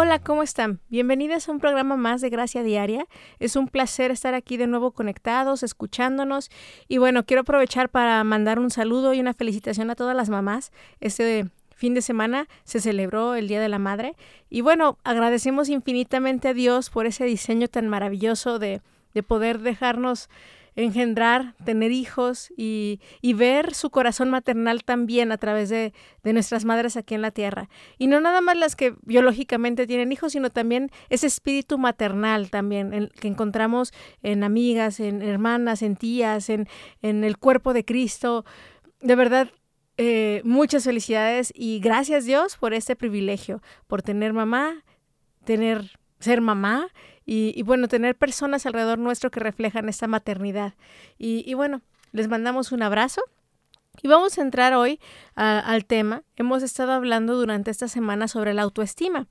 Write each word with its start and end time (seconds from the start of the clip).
Hola, 0.00 0.20
¿cómo 0.20 0.44
están? 0.44 0.78
Bienvenidos 0.90 1.48
a 1.48 1.50
un 1.50 1.58
programa 1.58 1.96
más 1.96 2.20
de 2.20 2.30
Gracia 2.30 2.62
Diaria. 2.62 3.08
Es 3.40 3.56
un 3.56 3.66
placer 3.66 4.12
estar 4.12 4.32
aquí 4.32 4.56
de 4.56 4.68
nuevo 4.68 4.92
conectados, 4.92 5.64
escuchándonos. 5.64 6.50
Y 6.86 6.98
bueno, 6.98 7.26
quiero 7.26 7.40
aprovechar 7.40 7.88
para 7.88 8.22
mandar 8.22 8.60
un 8.60 8.70
saludo 8.70 9.12
y 9.12 9.18
una 9.18 9.34
felicitación 9.34 9.90
a 9.90 9.96
todas 9.96 10.14
las 10.14 10.28
mamás. 10.28 10.70
Este 11.00 11.48
fin 11.74 11.94
de 11.94 12.02
semana 12.02 12.46
se 12.62 12.78
celebró 12.78 13.34
el 13.34 13.48
Día 13.48 13.60
de 13.60 13.68
la 13.68 13.80
Madre. 13.80 14.14
Y 14.48 14.60
bueno, 14.60 14.98
agradecemos 15.02 15.68
infinitamente 15.68 16.46
a 16.46 16.54
Dios 16.54 16.90
por 16.90 17.06
ese 17.06 17.24
diseño 17.24 17.66
tan 17.66 17.88
maravilloso 17.88 18.60
de, 18.60 18.82
de 19.14 19.22
poder 19.24 19.58
dejarnos 19.58 20.30
engendrar, 20.76 21.54
tener 21.64 21.92
hijos 21.92 22.52
y, 22.56 23.00
ver 23.34 23.74
su 23.74 23.90
corazón 23.90 24.30
maternal 24.30 24.84
también 24.84 25.32
a 25.32 25.38
través 25.38 25.68
de, 25.68 25.92
nuestras 26.24 26.64
madres 26.66 26.96
aquí 26.96 27.14
en 27.14 27.22
la 27.22 27.30
tierra. 27.30 27.70
Y 27.96 28.06
no 28.06 28.20
nada 28.20 28.40
más 28.40 28.56
las 28.56 28.76
que 28.76 28.94
biológicamente 29.02 29.86
tienen 29.86 30.12
hijos, 30.12 30.32
sino 30.32 30.50
también 30.50 30.90
ese 31.08 31.26
espíritu 31.26 31.78
maternal 31.78 32.50
también 32.50 33.10
que 33.18 33.28
encontramos 33.28 33.92
en 34.22 34.44
amigas, 34.44 35.00
en 35.00 35.22
hermanas, 35.22 35.80
en 35.82 35.96
tías, 35.96 36.50
en, 36.50 36.68
en 37.00 37.24
el 37.24 37.38
cuerpo 37.38 37.72
de 37.72 37.84
Cristo. 37.84 38.44
De 39.00 39.14
verdad, 39.14 39.48
eh, 40.00 40.42
muchas 40.44 40.84
felicidades 40.84 41.52
y 41.56 41.80
gracias 41.80 42.24
Dios 42.24 42.56
por 42.56 42.72
este 42.72 42.94
privilegio, 42.94 43.60
por 43.88 44.00
tener 44.00 44.32
mamá, 44.32 44.84
tener, 45.44 45.98
ser 46.20 46.40
mamá 46.40 46.92
y, 47.30 47.60
bueno, 47.62 47.88
tener 47.88 48.16
personas 48.16 48.64
alrededor 48.64 48.98
nuestro 48.98 49.30
que 49.30 49.38
reflejan 49.38 49.90
esta 49.90 50.06
maternidad. 50.06 50.72
Y, 51.18 51.52
bueno, 51.52 51.82
les 52.12 52.26
mandamos 52.26 52.72
un 52.72 52.82
abrazo. 52.82 53.20
Y 54.02 54.08
vamos 54.08 54.38
a 54.38 54.42
entrar 54.42 54.72
hoy 54.72 54.98
al 55.34 55.84
tema. 55.84 56.22
Hemos 56.36 56.62
estado 56.62 56.92
hablando 56.92 57.36
durante 57.36 57.70
esta 57.70 57.86
semana 57.86 58.28
sobre 58.28 58.54
la 58.54 58.62
autoestima. 58.62 59.26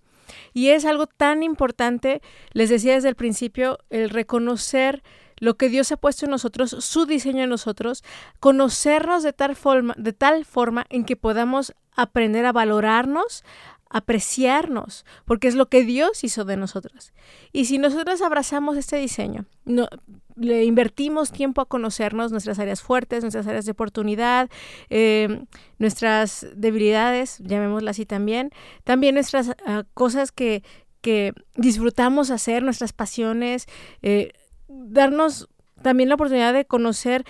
Y 0.53 0.69
es 0.69 0.85
algo 0.85 1.07
tan 1.07 1.41
importante, 1.41 2.21
les 2.51 2.69
decía 2.69 2.93
desde 2.93 3.09
el 3.09 3.15
principio, 3.15 3.79
el 3.89 4.11
reconocer 4.11 5.01
lo 5.37 5.57
que 5.57 5.69
Dios 5.69 5.91
ha 5.91 5.97
puesto 5.97 6.25
en 6.25 6.31
nosotros, 6.31 6.75
su 6.79 7.07
diseño 7.07 7.45
en 7.45 7.49
nosotros, 7.49 8.03
conocernos 8.39 9.23
de 9.23 9.33
tal 9.33 9.55
forma, 9.55 9.95
de 9.97 10.13
tal 10.13 10.45
forma 10.45 10.85
en 10.89 11.03
que 11.03 11.15
podamos 11.15 11.73
aprender 11.95 12.45
a 12.45 12.51
valorarnos, 12.51 13.43
apreciarnos, 13.89 15.05
porque 15.25 15.47
es 15.47 15.55
lo 15.55 15.67
que 15.69 15.83
Dios 15.83 16.23
hizo 16.23 16.45
de 16.45 16.57
nosotros. 16.57 17.13
Y 17.51 17.65
si 17.65 17.77
nosotros 17.77 18.21
abrazamos 18.21 18.77
este 18.77 18.97
diseño, 18.97 19.45
no, 19.65 19.87
le 20.35 20.63
invertimos 20.65 21.31
tiempo 21.31 21.61
a 21.61 21.65
conocernos, 21.65 22.31
nuestras 22.31 22.59
áreas 22.59 22.81
fuertes, 22.81 23.23
nuestras 23.23 23.47
áreas 23.47 23.65
de 23.65 23.71
oportunidad, 23.71 24.49
em, 24.89 25.45
nuestras 25.79 26.47
debilidades, 26.55 27.39
llamémoslas 27.39 27.95
así 27.95 28.05
también, 28.05 28.51
también 28.83 29.15
nuestras 29.15 29.51
ah, 29.65 29.83
cosas 29.93 30.31
que, 30.31 30.63
que, 31.01 31.33
disfrutamos 31.55 32.29
hacer, 32.31 32.63
nuestras 32.63 32.93
pasiones, 32.93 33.65
eh, 34.01 34.33
darnos 34.67 35.49
también 35.81 36.09
la 36.09 36.15
oportunidad 36.15 36.53
de 36.53 36.65
conocer 36.65 37.23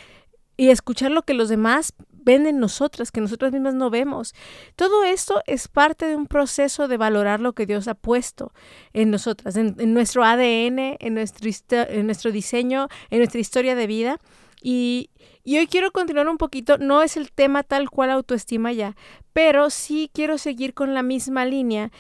y 0.58 0.70
escuchar 0.70 1.12
lo 1.12 1.22
que 1.22 1.34
los 1.34 1.50
demás 1.50 1.94
ven 2.28 2.46
en 2.46 2.60
nosotras, 2.60 3.10
que 3.10 3.22
nosotras 3.22 3.54
mismas 3.54 3.74
no 3.74 3.90
vemos. 3.90 4.36
Todo 4.76 5.06
esto 5.06 5.42
es 5.48 5.70
parte 5.70 6.06
de 6.08 6.16
un 6.18 6.28
proceso 6.28 6.90
de 6.90 6.98
valorar 6.98 7.40
lo 7.40 7.54
que 7.54 7.66
Dios 7.66 7.88
ha 7.88 7.96
puesto 7.96 8.52
en 8.92 9.12
nosotras, 9.12 9.56
en, 9.56 9.94
nuestro 9.94 10.26
ADN, 10.26 10.98
en 11.00 11.14
nuestro, 11.14 11.50
en 11.70 12.06
nuestro 12.06 12.32
diseño, 12.32 12.90
en 13.10 13.20
nuestra 13.20 13.40
historia 13.40 13.76
de 13.76 13.88
vida. 13.88 14.20
Y, 14.62 15.10
hoy 15.46 15.68
quiero 15.68 15.92
continuar 15.92 16.28
un 16.28 16.38
poquito, 16.38 16.78
no 16.78 17.02
es 17.02 17.16
el 17.16 17.32
tema 17.32 17.64
tal 17.64 17.90
cual 17.90 18.10
autoestima 18.10 18.74
ya, 18.74 18.98
pero 19.32 19.70
sí 19.70 20.12
quiero 20.14 20.38
seguir 20.38 20.74
con 20.74 20.94
la 20.94 21.04
misma 21.04 21.46
línea, 21.46 21.92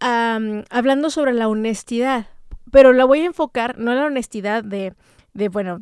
hablando 0.00 1.10
sobre 1.10 1.32
la 1.32 1.46
honestidad, 1.46 2.26
pero 2.72 2.92
la 2.92 3.04
voy 3.04 3.20
a 3.20 3.26
enfocar 3.26 3.78
no 3.78 3.94
la 3.94 4.06
honestidad 4.06 4.64
de, 4.64 4.94
de 5.32 5.48
bueno, 5.48 5.80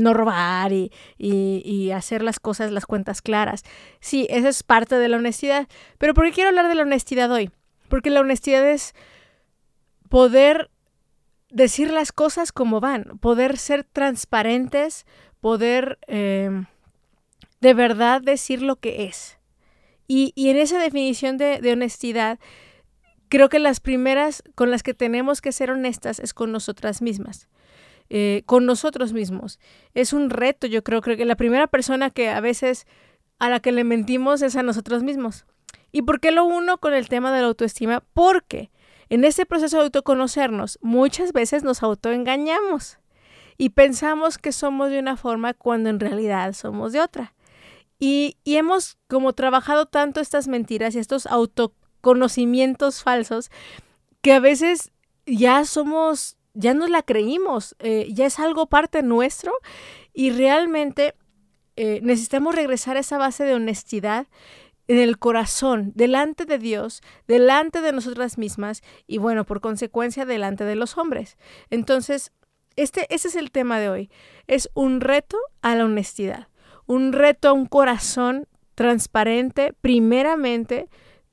no 0.00 0.14
robar 0.14 0.72
y, 0.72 0.90
y, 1.18 1.90
hacer 1.90 2.22
las 2.22 2.40
cosas, 2.40 2.72
las 2.72 2.86
cuentas 2.86 3.22
claras. 3.22 3.62
Sí, 4.00 4.26
esa 4.30 4.48
es 4.48 4.62
parte 4.62 4.96
de 4.96 5.08
la 5.08 5.16
honestidad. 5.16 5.68
Pero 5.98 6.14
¿por 6.14 6.24
qué 6.24 6.32
quiero 6.32 6.48
hablar 6.48 6.68
de 6.68 6.74
la 6.74 6.82
honestidad 6.82 7.30
hoy? 7.30 7.50
Porque 7.88 8.10
la 8.10 8.20
honestidad 8.20 8.68
es 8.68 8.94
poder 10.08 10.70
decir 11.50 11.90
las 11.90 12.12
cosas 12.12 12.52
como 12.52 12.80
van, 12.80 13.18
poder 13.20 13.58
ser 13.58 13.84
transparentes, 13.84 15.06
poder 15.40 15.98
em, 16.06 16.66
de 17.60 17.74
verdad 17.74 18.20
decir 18.22 18.62
lo 18.62 18.76
que 18.76 19.04
es. 19.04 19.38
Y, 20.06 20.32
y 20.34 20.50
en 20.50 20.56
esa 20.56 20.78
definición 20.78 21.36
de, 21.36 21.60
de 21.60 21.72
honestidad, 21.72 22.38
creo 23.28 23.48
que 23.48 23.58
las 23.58 23.80
primeras 23.80 24.42
con 24.54 24.70
las 24.70 24.82
que 24.82 24.94
tenemos 24.94 25.40
que 25.40 25.52
ser 25.52 25.70
honestas 25.70 26.18
es 26.18 26.34
con 26.34 26.52
nosotras 26.52 27.00
mismas. 27.00 27.48
Eh, 28.12 28.42
con 28.44 28.66
nosotros 28.66 29.12
mismos. 29.12 29.60
Es 29.94 30.12
un 30.12 30.30
reto, 30.30 30.66
yo 30.66 30.82
creo, 30.82 31.00
creo 31.00 31.16
que 31.16 31.24
la 31.24 31.36
primera 31.36 31.68
persona 31.68 32.10
que 32.10 32.28
a 32.28 32.40
veces 32.40 32.88
a 33.38 33.48
la 33.48 33.60
que 33.60 33.70
le 33.70 33.84
mentimos 33.84 34.42
es 34.42 34.56
a 34.56 34.64
nosotros 34.64 35.04
mismos. 35.04 35.46
¿Y 35.92 36.02
por 36.02 36.18
qué 36.18 36.32
lo 36.32 36.44
uno 36.44 36.78
con 36.78 36.92
el 36.92 37.08
tema 37.08 37.32
de 37.32 37.40
la 37.40 37.46
autoestima? 37.46 38.02
Porque 38.12 38.72
en 39.10 39.24
este 39.24 39.46
proceso 39.46 39.76
de 39.76 39.84
autoconocernos 39.84 40.80
muchas 40.82 41.32
veces 41.32 41.62
nos 41.62 41.84
autoengañamos 41.84 42.98
y 43.56 43.70
pensamos 43.70 44.38
que 44.38 44.50
somos 44.50 44.90
de 44.90 44.98
una 44.98 45.16
forma 45.16 45.54
cuando 45.54 45.88
en 45.88 46.00
realidad 46.00 46.52
somos 46.52 46.92
de 46.92 47.00
otra. 47.00 47.34
Y, 48.00 48.38
y 48.42 48.56
hemos 48.56 48.98
como 49.06 49.34
trabajado 49.34 49.86
tanto 49.86 50.20
estas 50.20 50.48
mentiras 50.48 50.96
y 50.96 50.98
estos 50.98 51.26
autoconocimientos 51.26 53.04
falsos 53.04 53.52
que 54.20 54.32
a 54.32 54.40
veces 54.40 54.90
ya 55.26 55.64
somos 55.64 56.38
ya 56.60 56.74
nos 56.74 56.90
la 56.90 57.02
creímos, 57.02 57.74
eh, 57.78 58.08
ya 58.12 58.26
es 58.26 58.38
algo 58.38 58.66
parte 58.66 59.02
nuestro 59.02 59.52
y 60.12 60.30
realmente 60.30 61.14
eh, 61.76 62.00
necesitamos 62.02 62.54
regresar 62.54 62.96
a 62.96 63.00
esa 63.00 63.18
base 63.18 63.44
de 63.44 63.54
honestidad 63.54 64.26
en 64.86 64.98
el 64.98 65.18
corazón, 65.18 65.92
delante 65.94 66.44
de 66.44 66.58
Dios, 66.58 67.00
delante 67.26 67.80
de 67.80 67.92
nosotras 67.92 68.38
mismas 68.38 68.82
y 69.06 69.18
bueno, 69.18 69.46
por 69.46 69.60
consecuencia, 69.60 70.26
delante 70.26 70.64
de 70.64 70.74
los 70.74 70.98
hombres. 70.98 71.38
Entonces, 71.70 72.32
este, 72.76 73.06
ese 73.14 73.28
es 73.28 73.36
el 73.36 73.50
tema 73.50 73.78
de 73.78 73.88
hoy. 73.88 74.10
Es 74.46 74.68
un 74.74 75.00
reto 75.00 75.38
a 75.62 75.74
la 75.74 75.84
honestidad, 75.84 76.48
un 76.86 77.12
reto 77.12 77.48
a 77.48 77.52
un 77.52 77.66
corazón 77.66 78.46
transparente, 78.74 79.74
primeramente, 79.80 80.88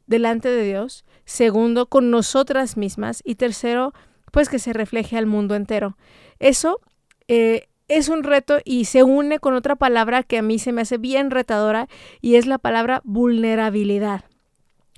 delante 0.06 0.50
de 0.50 0.64
Dios, 0.64 1.04
segundo, 1.26 1.88
con 1.88 2.12
nosotras 2.12 2.78
mismas 2.78 3.22
y 3.26 3.36
tercero, 3.36 3.94
pues 4.32 4.50
que 4.50 4.60
se 4.60 4.74
refleje 4.74 5.18
al 5.18 5.26
mundo 5.26 5.56
entero. 5.56 5.98
Eso 6.40 6.80
eh, 7.28 7.68
es 7.88 8.10
un 8.10 8.24
reto 8.24 8.60
y 8.66 8.86
se 8.86 9.04
une 9.04 9.40
con 9.40 9.54
otra 9.54 9.76
palabra 9.76 10.24
que 10.24 10.38
a 10.38 10.42
mí 10.42 10.60
se 10.60 10.72
me 10.72 10.82
hace 10.82 10.98
bien 10.98 11.32
retadora 11.32 11.88
y 12.22 12.36
es 12.36 12.46
la 12.46 12.58
palabra 12.58 13.02
vulnerabilidad. 13.04 14.26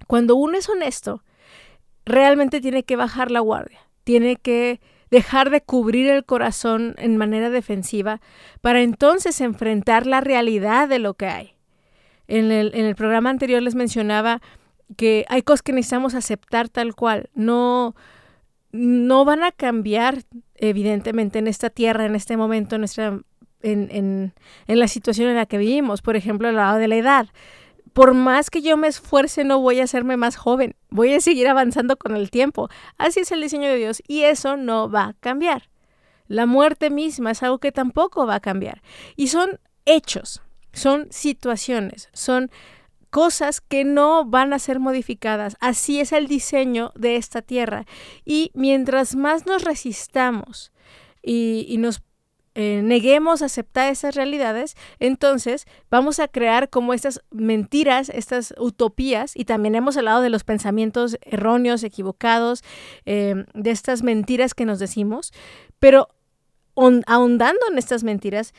Cuando 0.08 0.36
uno 0.36 0.58
es 0.58 0.70
honesto, 0.70 1.24
realmente 2.06 2.62
tiene 2.62 2.84
que 2.84 2.96
bajar 2.96 3.32
la 3.32 3.42
guardia, 3.42 3.80
tiene 4.04 4.36
que 4.38 4.80
dejar 5.12 5.50
de 5.50 5.62
cubrir 5.62 6.08
el 6.08 6.26
corazón 6.26 6.96
en 6.98 7.18
manera 7.18 7.50
defensiva 7.50 8.22
para 8.62 8.82
entonces 8.82 9.42
enfrentar 9.42 10.06
la 10.06 10.22
realidad 10.22 10.88
de 10.88 11.00
lo 11.00 11.14
que 11.16 11.28
hay. 11.28 11.54
En 12.28 12.52
el, 12.52 12.72
en 12.76 12.86
el 12.86 12.96
programa 12.96 13.30
anterior 13.30 13.62
les 13.62 13.76
mencionaba 13.76 14.42
que 14.98 15.26
hay 15.30 15.42
cosas 15.42 15.62
que 15.62 15.74
necesitamos 15.74 16.16
aceptar 16.16 16.70
tal 16.70 16.96
cual, 16.96 17.30
no, 17.34 17.96
no 18.72 19.26
van 19.26 19.44
a 19.44 19.52
cambiar, 19.52 20.24
evidentemente, 20.56 21.40
en 21.40 21.48
esta 21.48 21.70
tierra, 21.70 22.06
en 22.06 22.16
este 22.16 22.38
momento, 22.38 22.76
en, 22.76 22.82
nuestra, 22.82 23.20
en, 23.62 23.90
en, 23.92 24.34
en 24.68 24.80
la 24.80 24.88
situación 24.88 25.30
en 25.30 25.36
la 25.36 25.46
que 25.46 25.58
vivimos. 25.58 26.02
Por 26.02 26.16
ejemplo, 26.16 26.48
al 26.48 26.56
lado 26.56 26.78
de 26.78 26.88
la 26.88 26.96
edad. 26.96 27.28
Por 27.94 28.14
más 28.14 28.50
que 28.50 28.62
yo 28.62 28.78
me 28.78 28.88
esfuerce, 28.88 29.44
no 29.44 29.60
voy 29.60 29.80
a 29.80 29.84
hacerme 29.84 30.16
más 30.16 30.36
joven. 30.36 30.76
Voy 30.90 31.14
a 31.14 31.22
seguir 31.22 31.48
avanzando 31.48 31.98
con 31.98 32.16
el 32.16 32.30
tiempo. 32.30 32.70
Así 32.98 33.22
es 33.22 33.32
el 33.32 33.42
diseño 33.42 33.68
de 33.68 33.78
Dios 33.78 34.02
y 34.08 34.22
eso 34.24 34.58
no 34.58 34.90
va 34.90 35.06
a 35.06 35.14
cambiar. 35.14 35.70
La 36.28 36.46
muerte 36.46 36.92
misma 36.92 37.32
es 37.32 37.42
algo 37.42 37.58
que 37.58 37.72
tampoco 37.72 38.28
va 38.28 38.36
a 38.36 38.40
cambiar. 38.40 38.84
Y 39.16 39.28
son 39.28 39.60
hechos, 39.86 40.44
son 40.72 41.08
situaciones, 41.10 42.10
son 42.14 42.52
cosas 43.10 43.62
que 43.62 43.84
no 43.84 44.26
van 44.26 44.54
a 44.54 44.60
ser 44.60 44.80
modificadas. 44.80 45.58
Así 45.60 46.00
es 46.00 46.12
el 46.12 46.28
diseño 46.28 46.92
de 46.96 47.16
esta 47.16 47.42
tierra. 47.42 47.86
Y 48.26 48.52
mientras 48.54 49.16
más 49.16 49.46
nos 49.46 49.64
resistamos 49.64 50.72
y, 51.22 51.76
nos 51.80 52.02
eh, 52.56 52.82
neguemos 52.84 53.42
a 53.42 53.46
aceptar 53.46 53.92
esas 53.92 54.16
realidades, 54.16 54.76
entonces 55.00 55.66
vamos 55.90 56.20
a 56.20 56.28
crear 56.28 56.70
como 56.70 56.94
estas 56.94 57.22
mentiras, 57.32 58.10
estas 58.10 58.54
utopías, 58.58 59.36
y 59.36 59.46
también 59.46 59.76
hemos 59.76 59.98
hablado 59.98 60.22
de 60.22 60.30
los 60.30 60.44
pensamientos 60.44 61.18
erróneos, 61.22 61.84
equivocados, 61.84 62.64
eh, 63.06 63.46
de 63.54 63.72
estas 63.72 64.04
mentiras 64.04 64.54
que 64.54 64.66
nos 64.66 64.80
decimos, 64.80 65.32
pero 65.80 66.10
ahondando 67.08 67.60
en 67.70 67.78
estas 67.78 68.04
mentiras, 68.04 68.54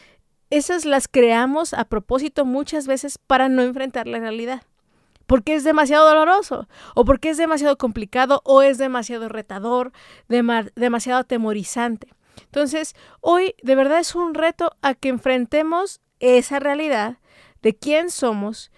esas 0.50 0.85
las 0.85 1.08
creamos 1.08 1.75
a 1.75 1.85
propósito 1.85 2.44
muchas 2.44 2.87
veces 2.87 3.19
para 3.19 3.49
no 3.49 3.62
enfrentar 3.62 4.06
la 4.06 4.19
realidad. 4.19 4.62
Porque 5.26 5.55
es 5.55 5.62
demasiado 5.62 6.08
doloroso, 6.08 6.69
o 6.97 7.05
porque 7.05 7.31
es 7.31 7.37
demasiado 7.37 7.79
complicado, 7.79 8.43
o 8.44 8.62
es 8.62 8.79
demasiado 8.79 9.29
retador, 9.29 9.93
demasiado 10.29 11.20
atemorizante. 11.20 12.08
Entonces, 12.44 12.94
hoy 13.20 13.55
de 13.62 13.76
verdad 13.76 14.00
es 14.00 14.17
un 14.17 14.35
reto 14.35 14.73
a 14.82 14.94
que 14.94 15.08
enfrentemos 15.08 16.00
esa 16.19 16.58
realidad 16.58 17.19
de 17.62 17.76
quién 17.76 18.11
somos 18.11 18.73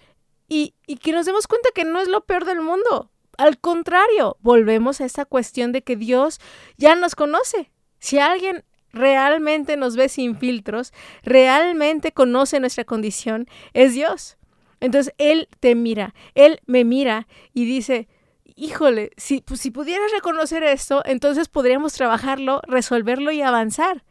y, 0.47 0.75
y 0.85 0.97
que 0.97 1.11
nos 1.11 1.25
demos 1.25 1.47
cuenta 1.47 1.69
que 1.73 1.85
no 1.85 1.99
es 1.99 2.07
lo 2.07 2.25
peor 2.25 2.45
del 2.45 2.61
mundo. 2.61 3.09
Al 3.37 3.59
contrario, 3.59 4.37
volvemos 4.41 5.01
a 5.01 5.05
esta 5.05 5.25
cuestión 5.25 5.71
de 5.71 5.81
que 5.81 5.95
Dios 5.95 6.39
ya 6.77 6.95
nos 6.95 7.15
conoce. 7.15 7.71
Si 7.97 8.19
alguien 8.19 8.63
realmente 8.93 9.75
nos 9.75 9.95
ve 9.95 10.07
sin 10.07 10.37
filtros, 10.37 10.93
realmente 11.23 12.11
conoce 12.13 12.59
nuestra 12.59 12.85
condición, 12.85 13.47
es 13.73 13.93
Dios. 13.93 14.37
Entonces 14.79 15.13
Él 15.17 15.49
te 15.59 15.75
mira, 15.75 16.13
Él 16.35 16.61
me 16.65 16.85
mira 16.85 17.27
y 17.53 17.65
dice, 17.65 18.07
híjole, 18.55 19.11
si, 19.17 19.41
pues, 19.41 19.59
si 19.59 19.71
pudieras 19.71 20.11
reconocer 20.11 20.63
esto, 20.63 21.01
entonces 21.05 21.49
podríamos 21.49 21.93
trabajarlo, 21.93 22.61
resolverlo 22.67 23.31
y 23.31 23.41
avanzar. 23.41 24.03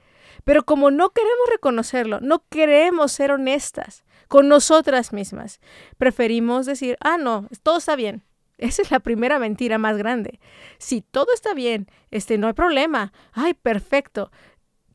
Pero 0.45 0.65
como 0.65 0.91
no 0.91 1.11
queremos 1.11 1.49
reconocerlo, 1.51 2.21
no 2.21 2.45
queremos 2.49 3.13
ser 3.13 3.31
honestas 3.31 4.05
con 4.29 4.49
nosotras 4.49 5.13
mismas, 5.13 5.61
preferimos 5.99 6.67
decir, 6.67 6.97
ah, 7.01 7.19
no, 7.19 7.49
todo 7.63 7.79
está 7.79 7.97
bien. 7.97 8.25
Esa 8.59 8.83
es 8.83 8.91
la 8.91 9.01
primera 9.01 9.39
mentira 9.39 9.77
más 9.77 9.99
grande. 9.99 10.39
Si 10.79 11.03
todo 11.03 11.27
está 11.35 11.53
bien, 11.53 11.89
este, 12.11 12.39
no 12.39 12.47
hay 12.47 12.53
problema. 12.53 13.13
Ay, 13.33 13.55
perfecto. 13.55 14.31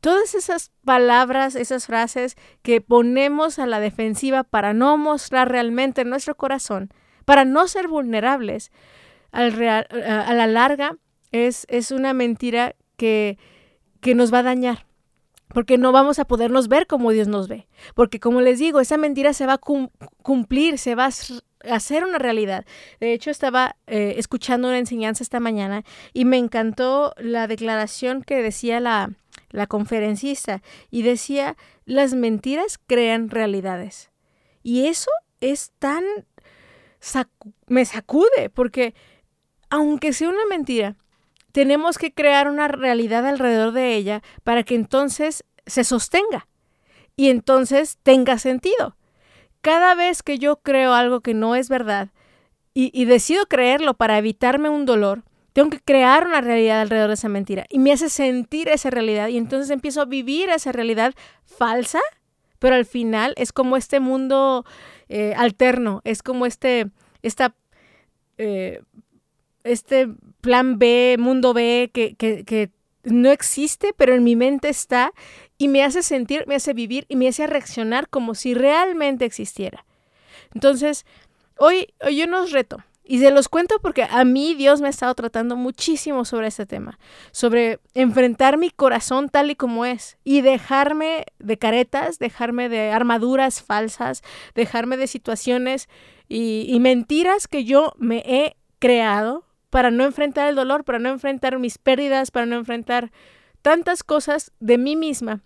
Todas 0.07 0.35
esas 0.35 0.71
palabras, 0.85 1.55
esas 1.55 1.85
frases 1.85 2.37
que 2.61 2.79
ponemos 2.79 3.59
a 3.59 3.65
la 3.65 3.81
defensiva 3.81 4.45
para 4.45 4.73
no 4.73 4.97
mostrar 4.97 5.51
realmente 5.51 6.05
nuestro 6.05 6.37
corazón, 6.37 6.93
para 7.25 7.43
no 7.43 7.67
ser 7.67 7.89
vulnerables, 7.89 8.71
a 9.33 9.49
la 9.49 10.47
larga 10.47 10.95
es, 11.33 11.65
es 11.67 11.91
una 11.91 12.13
mentira 12.13 12.73
que, 12.95 13.37
que 13.99 14.15
nos 14.15 14.33
va 14.33 14.39
a 14.39 14.43
dañar 14.43 14.85
porque 15.49 15.77
no 15.77 15.91
vamos 15.91 16.19
a 16.19 16.25
podernos 16.25 16.69
ver 16.69 16.87
como 16.87 17.11
Dios 17.11 17.27
nos 17.27 17.49
ve. 17.49 17.67
Porque 17.93 18.21
como 18.21 18.39
les 18.39 18.59
digo, 18.59 18.79
esa 18.79 18.95
mentira 18.95 19.33
se 19.33 19.45
va 19.45 19.53
a 19.53 19.61
cumplir, 20.23 20.77
se 20.77 20.95
va 20.95 21.05
a 21.05 21.75
hacer 21.75 22.05
una 22.05 22.17
realidad. 22.17 22.65
De 23.01 23.11
hecho, 23.11 23.29
estaba 23.29 23.75
eh, 23.87 24.15
escuchando 24.17 24.69
una 24.69 24.77
enseñanza 24.77 25.23
esta 25.23 25.41
mañana 25.41 25.83
y 26.13 26.23
me 26.23 26.37
encantó 26.37 27.13
la 27.17 27.47
declaración 27.47 28.23
que 28.23 28.41
decía 28.41 28.79
la, 28.79 29.11
la 29.49 29.67
conferencista 29.67 30.61
y 30.89 31.01
decía, 31.01 31.57
las 31.85 32.13
mentiras 32.13 32.79
crean 32.85 33.29
realidades. 33.29 34.11
Y 34.63 34.87
eso 34.87 35.11
es 35.41 35.71
tan... 35.79 36.03
me 37.67 37.85
sacude 37.85 38.49
porque 38.53 38.93
aunque 39.69 40.13
sea 40.13 40.29
una 40.29 40.45
mentira, 40.49 40.95
tenemos 41.51 41.97
que 41.97 42.13
crear 42.13 42.47
una 42.49 42.67
realidad 42.67 43.25
alrededor 43.25 43.71
de 43.73 43.95
ella 43.95 44.21
para 44.43 44.63
que 44.63 44.75
entonces 44.75 45.43
se 45.65 45.83
sostenga 45.83 46.47
y 47.15 47.29
entonces 47.29 47.97
tenga 48.03 48.37
sentido. 48.37 48.95
Cada 49.61 49.95
vez 49.95 50.23
que 50.23 50.37
yo 50.37 50.57
creo 50.57 50.93
algo 50.93 51.21
que 51.21 51.33
no 51.33 51.55
es 51.55 51.67
verdad 51.67 52.09
y, 52.79 53.05
decido 53.05 53.47
creerlo 53.47 53.95
para 53.95 54.19
evitarme 54.19 54.69
un 54.69 54.85
dolor, 54.85 55.23
tengo 55.57 55.71
que 55.71 55.79
crear 55.79 56.27
una 56.27 56.39
realidad 56.39 56.81
alrededor 56.81 57.07
de 57.07 57.15
esa 57.15 57.29
mentira. 57.29 57.65
Y 57.67 57.79
me 57.79 57.91
hace 57.91 58.09
sentir 58.09 58.69
esa 58.69 58.91
realidad. 58.91 59.29
Y 59.29 59.37
entonces 59.37 59.71
empiezo 59.71 60.01
a 60.01 60.05
vivir 60.05 60.49
esa 60.49 60.71
realidad 60.71 61.15
falsa, 61.45 61.99
pero 62.59 62.75
al 62.75 62.85
final 62.85 63.33
es 63.37 63.51
como 63.51 63.75
este 63.75 63.99
mundo 63.99 64.65
eh, 65.09 65.33
alterno, 65.35 66.01
es 66.03 66.21
como 66.21 66.45
este, 66.45 66.91
esta 67.23 67.55
eh, 68.37 68.83
este 69.63 70.09
plan 70.41 70.77
B, 70.77 71.15
mundo 71.17 71.55
B, 71.55 71.89
que, 71.91 72.15
que, 72.15 72.69
no 73.03 73.31
existe, 73.31 73.95
pero 73.97 74.13
en 74.13 74.23
mi 74.23 74.35
mente 74.35 74.69
está. 74.69 75.11
Y 75.57 75.69
me 75.69 75.83
hace 75.83 76.03
sentir, 76.03 76.45
me 76.45 76.53
hace 76.53 76.73
vivir 76.73 77.07
y 77.09 77.15
me 77.15 77.27
hace 77.27 77.47
reaccionar 77.47 78.09
como 78.09 78.35
si 78.35 78.53
realmente 78.53 79.25
existiera. 79.25 79.87
Entonces, 80.53 81.07
hoy, 81.57 81.95
hoy 82.05 82.17
yo 82.17 82.27
nos 82.27 82.51
reto 82.51 82.83
y 83.07 83.19
se 83.19 83.31
los 83.31 83.49
cuento 83.49 83.79
porque 83.81 84.07
a 84.09 84.23
mí 84.25 84.53
Dios 84.55 84.81
me 84.81 84.87
ha 84.87 84.89
estado 84.89 85.15
tratando 85.15 85.55
muchísimo 85.55 86.25
sobre 86.25 86.47
este 86.47 86.65
tema, 86.65 86.99
sobre 87.31 87.79
enfrentar 87.93 88.57
mi 88.57 88.69
corazón 88.69 89.29
tal 89.29 89.51
y 89.51 89.55
como 89.55 89.85
es 89.85 90.17
y 90.23 90.41
dejarme 90.41 91.25
de 91.39 91.57
caretas, 91.57 92.19
dejarme 92.19 92.69
de 92.69 92.91
armaduras 92.91 93.61
falsas, 93.61 94.23
dejarme 94.55 94.97
de 94.97 95.07
situaciones 95.07 95.89
y, 96.27 96.65
y 96.67 96.79
mentiras 96.79 97.47
que 97.47 97.63
yo 97.63 97.93
me 97.97 98.17
he 98.25 98.55
creado 98.79 99.45
para 99.69 99.91
no 99.91 100.03
enfrentar 100.03 100.47
el 100.47 100.55
dolor, 100.55 100.83
para 100.83 100.99
no 100.99 101.09
enfrentar 101.09 101.57
mis 101.59 101.77
pérdidas, 101.77 102.31
para 102.31 102.45
no 102.45 102.55
enfrentar 102.55 103.11
tantas 103.61 104.03
cosas 104.03 104.51
de 104.59 104.77
mí 104.77 104.95
misma. 104.95 105.41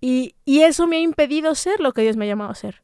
Y, 0.00 0.34
eso 0.46 0.86
me 0.86 0.96
ha 0.96 1.00
impedido 1.00 1.54
ser 1.54 1.80
lo 1.80 1.92
que 1.92 2.02
Dios 2.02 2.16
me 2.16 2.24
ha 2.24 2.28
llamado 2.28 2.50
a 2.50 2.54
ser. 2.54 2.82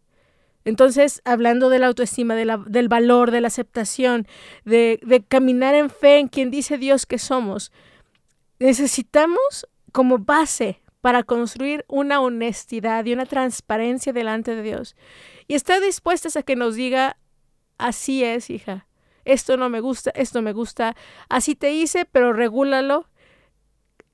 Entonces, 0.64 1.20
hablando 1.24 1.68
de 1.68 1.78
la 1.78 1.88
autoestima, 1.88 2.34
del 2.34 2.88
valor, 2.88 3.30
de 3.30 3.40
la 3.40 3.48
aceptación, 3.48 4.26
de, 4.64 5.24
caminar 5.28 5.74
en 5.74 5.90
fe 5.90 6.18
en 6.18 6.28
quien 6.28 6.50
dice 6.50 6.78
Dios 6.78 7.04
que 7.04 7.18
somos, 7.18 7.70
necesitamos 8.58 9.66
como 9.92 10.18
base 10.18 10.80
para 11.00 11.22
construir 11.22 11.84
una 11.86 12.20
honestidad 12.20 13.04
y 13.04 13.12
una 13.12 13.26
transparencia 13.26 14.14
delante 14.14 14.56
de 14.56 14.62
Dios. 14.62 14.96
Y 15.46 15.54
estar 15.54 15.82
dispuestas 15.82 16.36
a 16.36 16.42
que 16.42 16.56
nos 16.56 16.76
diga, 16.76 17.18
así 17.76 18.24
es, 18.24 18.48
hija, 18.48 18.86
esto 19.26 19.58
no 19.58 19.68
me 19.68 19.80
gusta, 19.80 20.10
esto 20.14 20.40
me 20.40 20.52
gusta, 20.52 20.96
así 21.28 21.54
te 21.54 21.72
hice, 21.72 22.06
pero 22.10 22.32
regúlalo. 22.32 23.08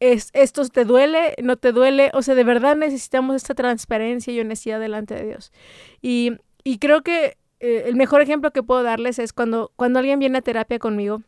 Es, 0.00 0.30
esto 0.32 0.66
te 0.68 0.84
duele, 0.84 1.34
no 1.42 1.56
te 1.56 1.72
duele, 1.72 2.10
o 2.14 2.22
sea, 2.22 2.34
de 2.34 2.44
verdad 2.44 2.74
necesitamos 2.74 3.36
esta 3.36 3.54
transparencia 3.54 4.32
y 4.32 4.40
honestidad 4.40 4.80
delante 4.80 5.14
de 5.14 5.26
Dios. 5.26 5.52
Y, 6.00 6.32
y 6.64 6.78
creo 6.78 7.02
que 7.02 7.36
eh, 7.60 7.84
el 7.86 7.96
mejor 7.96 8.22
ejemplo 8.22 8.50
que 8.50 8.62
puedo 8.62 8.82
darles 8.82 9.18
es 9.18 9.34
cuando, 9.34 9.72
cuando 9.76 9.98
alguien 9.98 10.18
viene 10.18 10.38
a 10.38 10.42
terapia 10.42 10.78
conmigo, 10.78 11.22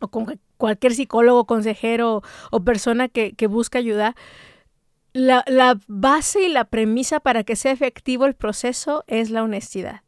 o 0.00 0.08
con 0.08 0.40
cualquier 0.56 0.94
psicólogo, 0.94 1.46
consejero 1.46 2.22
o 2.50 2.60
persona 2.64 3.08
que, 3.08 3.32
que 3.32 3.46
busca 3.46 3.78
ayuda, 3.78 4.16
la, 5.12 5.44
la 5.46 5.78
base 5.86 6.42
y 6.42 6.48
la 6.48 6.64
premisa 6.64 7.20
para 7.20 7.44
que 7.44 7.56
sea 7.56 7.72
efectivo 7.72 8.26
el 8.26 8.34
proceso 8.34 9.04
es 9.06 9.30
la 9.30 9.42
honestidad. 9.42 10.02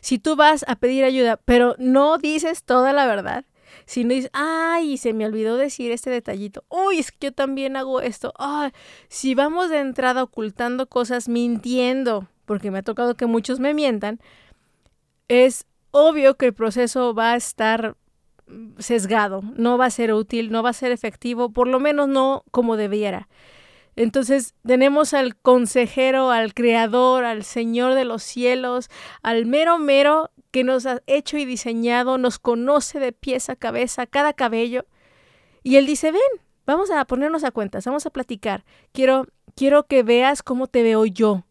Si 0.00 0.18
tú 0.18 0.36
vas 0.36 0.64
a 0.68 0.76
pedir 0.76 1.04
ayuda, 1.04 1.38
pero 1.44 1.74
no 1.78 2.18
dices 2.18 2.64
toda 2.64 2.92
la 2.92 3.06
verdad, 3.06 3.44
si 3.84 4.04
no 4.04 4.14
dices, 4.14 4.30
ay, 4.32 4.96
se 4.96 5.12
me 5.12 5.26
olvidó 5.26 5.56
decir 5.56 5.92
este 5.92 6.10
detallito, 6.10 6.64
uy, 6.68 6.98
es 6.98 7.12
que 7.12 7.28
yo 7.28 7.32
también 7.32 7.76
hago 7.76 8.00
esto, 8.00 8.32
ay, 8.38 8.72
si 9.08 9.34
vamos 9.34 9.70
de 9.70 9.78
entrada 9.78 10.22
ocultando 10.22 10.88
cosas, 10.88 11.28
mintiendo, 11.28 12.28
porque 12.44 12.70
me 12.70 12.78
ha 12.78 12.82
tocado 12.82 13.16
que 13.16 13.26
muchos 13.26 13.60
me 13.60 13.74
mientan, 13.74 14.20
es 15.28 15.66
obvio 15.90 16.36
que 16.36 16.46
el 16.46 16.54
proceso 16.54 17.14
va 17.14 17.32
a 17.32 17.36
estar 17.36 17.96
sesgado, 18.78 19.42
no 19.56 19.76
va 19.78 19.86
a 19.86 19.90
ser 19.90 20.12
útil, 20.12 20.50
no 20.50 20.62
va 20.62 20.70
a 20.70 20.74
ser 20.74 20.92
efectivo, 20.92 21.50
por 21.50 21.66
lo 21.68 21.80
menos 21.80 22.08
no 22.08 22.44
como 22.50 22.76
debiera. 22.76 23.28
Entonces 23.96 24.54
tenemos 24.64 25.14
al 25.14 25.36
consejero, 25.36 26.30
al 26.30 26.52
creador, 26.52 27.24
al 27.24 27.42
Señor 27.44 27.94
de 27.94 28.04
los 28.04 28.22
cielos, 28.22 28.90
al 29.22 29.46
mero 29.46 29.78
mero 29.78 30.30
que 30.50 30.64
nos 30.64 30.84
ha 30.86 31.02
hecho 31.06 31.38
y 31.38 31.46
diseñado, 31.46 32.18
nos 32.18 32.38
conoce 32.38 33.00
de 33.00 33.12
pies 33.12 33.48
a 33.48 33.56
cabeza, 33.56 34.06
cada 34.06 34.34
cabello. 34.34 34.84
Y 35.62 35.76
Él 35.76 35.86
dice, 35.86 36.12
ven, 36.12 36.20
vamos 36.66 36.90
a 36.90 37.04
ponernos 37.06 37.42
a 37.42 37.50
cuentas, 37.50 37.86
vamos 37.86 38.04
a 38.04 38.10
platicar. 38.10 38.64
Quiero, 38.92 39.26
quiero 39.54 39.86
que 39.86 40.02
veas 40.02 40.42
cómo 40.42 40.66
te 40.66 40.82
veo 40.82 41.06
yo. 41.06 41.44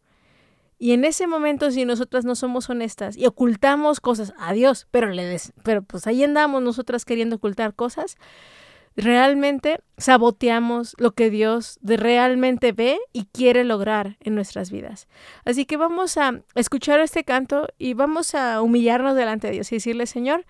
Y 0.78 0.92
en 0.92 1.06
ese 1.06 1.26
momento, 1.26 1.72
si 1.72 1.86
nosotras 1.86 2.26
no 2.26 2.36
somos 2.36 2.70
honestas 2.70 3.18
y 3.18 3.26
ocultamos 3.26 4.00
cosas 4.00 4.34
a 4.38 4.54
Dios, 4.54 4.88
pero, 4.92 5.10
le 5.10 5.26
des, 5.26 5.54
pero 5.64 5.82
pues 5.82 6.06
ahí 6.06 6.24
andamos 6.24 6.62
nosotras 6.62 7.06
queriendo 7.06 7.38
ocultar 7.38 7.74
cosas, 7.74 8.18
realmente 8.96 9.80
saboteamos 9.98 10.96
lo 10.98 11.12
que 11.12 11.30
Dios 11.30 11.80
realmente 11.82 12.72
ve 12.72 12.98
y 13.14 13.26
quiere 13.26 13.64
lograr 13.64 14.18
en 14.22 14.36
nuestras 14.36 14.72
vidas. 14.72 15.08
Así 15.44 15.66
que 15.66 15.78
vamos 15.78 16.18
a 16.18 16.42
escuchar 16.56 17.00
este 17.00 17.24
canto 17.24 17.68
y 17.78 17.94
vamos 17.94 18.36
a 18.36 18.62
humillarnos 18.62 19.16
delante 19.16 19.48
de 19.48 19.54
Dios 19.54 19.72
y 19.72 19.76
decirle, 19.76 20.06
Señor, 20.06 20.46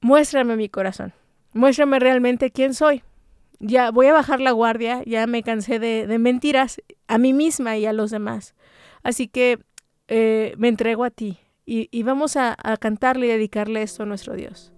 muéstrame 0.00 0.56
mi 0.56 0.68
corazón, 0.68 1.12
muéstrame 1.52 1.98
realmente 1.98 2.50
quién 2.50 2.74
soy. 2.74 3.02
Ya 3.60 3.90
voy 3.90 4.06
a 4.06 4.14
bajar 4.14 4.40
la 4.40 4.52
guardia, 4.52 5.02
ya 5.04 5.26
me 5.26 5.42
cansé 5.42 5.78
de, 5.78 6.06
de 6.06 6.18
mentiras 6.18 6.80
a 7.08 7.18
mí 7.18 7.32
misma 7.32 7.76
y 7.76 7.86
a 7.86 7.92
los 7.92 8.10
demás. 8.10 8.54
Así 9.02 9.28
que 9.28 9.58
eh, 10.08 10.54
me 10.56 10.68
entrego 10.68 11.04
a 11.04 11.10
ti 11.10 11.38
y, 11.66 11.88
y 11.92 12.02
vamos 12.02 12.36
a, 12.36 12.56
a 12.62 12.76
cantarle 12.78 13.26
y 13.26 13.30
dedicarle 13.30 13.82
esto 13.82 14.02
a 14.02 14.06
nuestro 14.06 14.34
Dios. 14.34 14.72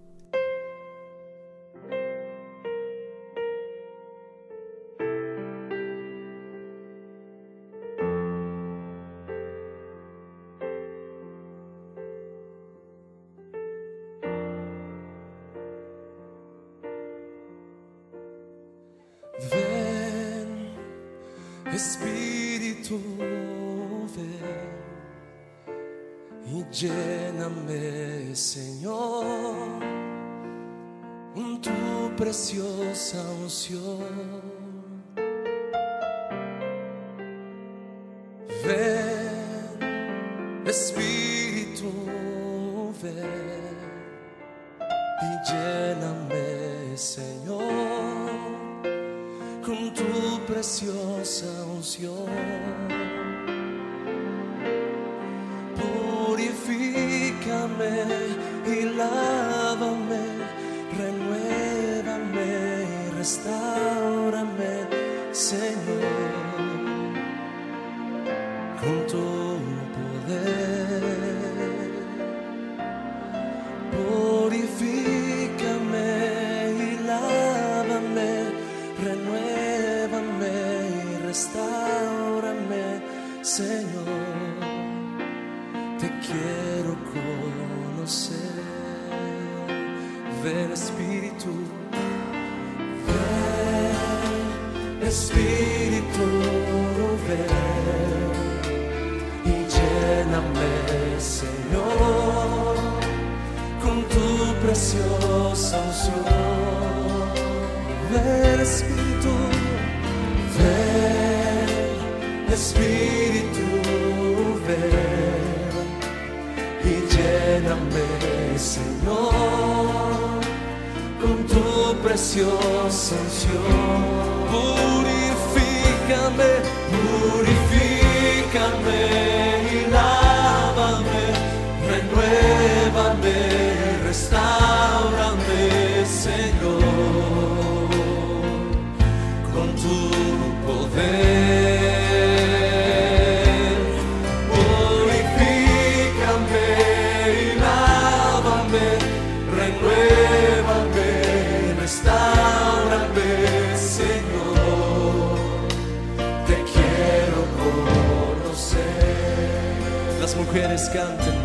preciosa 32.15 33.21
unción. 33.41 34.41
Ven, 38.65 39.79
Espíritu, 40.65 41.91
ven 43.01 43.63
y 45.21 45.51
lléname, 45.51 46.97
Señor, 46.97 47.63
con 49.65 49.93
tu 49.93 50.39
preciosa 50.47 51.47
unción. 51.65 52.27
Purifícame 56.25 57.91
y 58.65 58.85
la 58.95 59.52
está. 63.23 64.02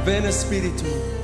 Vem 0.09 0.27
Espírito. 0.27 1.18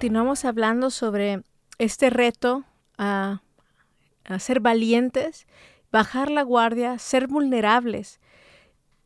Continuamos 0.00 0.46
hablando 0.46 0.88
sobre 0.88 1.42
este 1.76 2.08
reto 2.08 2.64
a, 2.96 3.42
a 4.24 4.38
ser 4.38 4.60
valientes, 4.60 5.46
bajar 5.92 6.30
la 6.30 6.40
guardia, 6.40 6.98
ser 6.98 7.26
vulnerables 7.26 8.18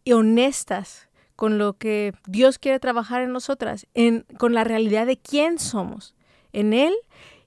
y 0.05 0.13
honestas 0.13 1.09
con 1.35 1.59
lo 1.59 1.73
que 1.79 2.13
Dios 2.29 2.61
quiere 2.61 2.79
trabajar 2.79 3.23
en 3.23 3.33
nosotras, 3.33 3.89
en, 3.95 4.25
con 4.39 4.55
la 4.55 4.63
realidad 4.63 5.05
de 5.05 5.17
quién 5.17 5.59
somos 5.59 6.15
en 6.53 6.73
Él 6.73 6.95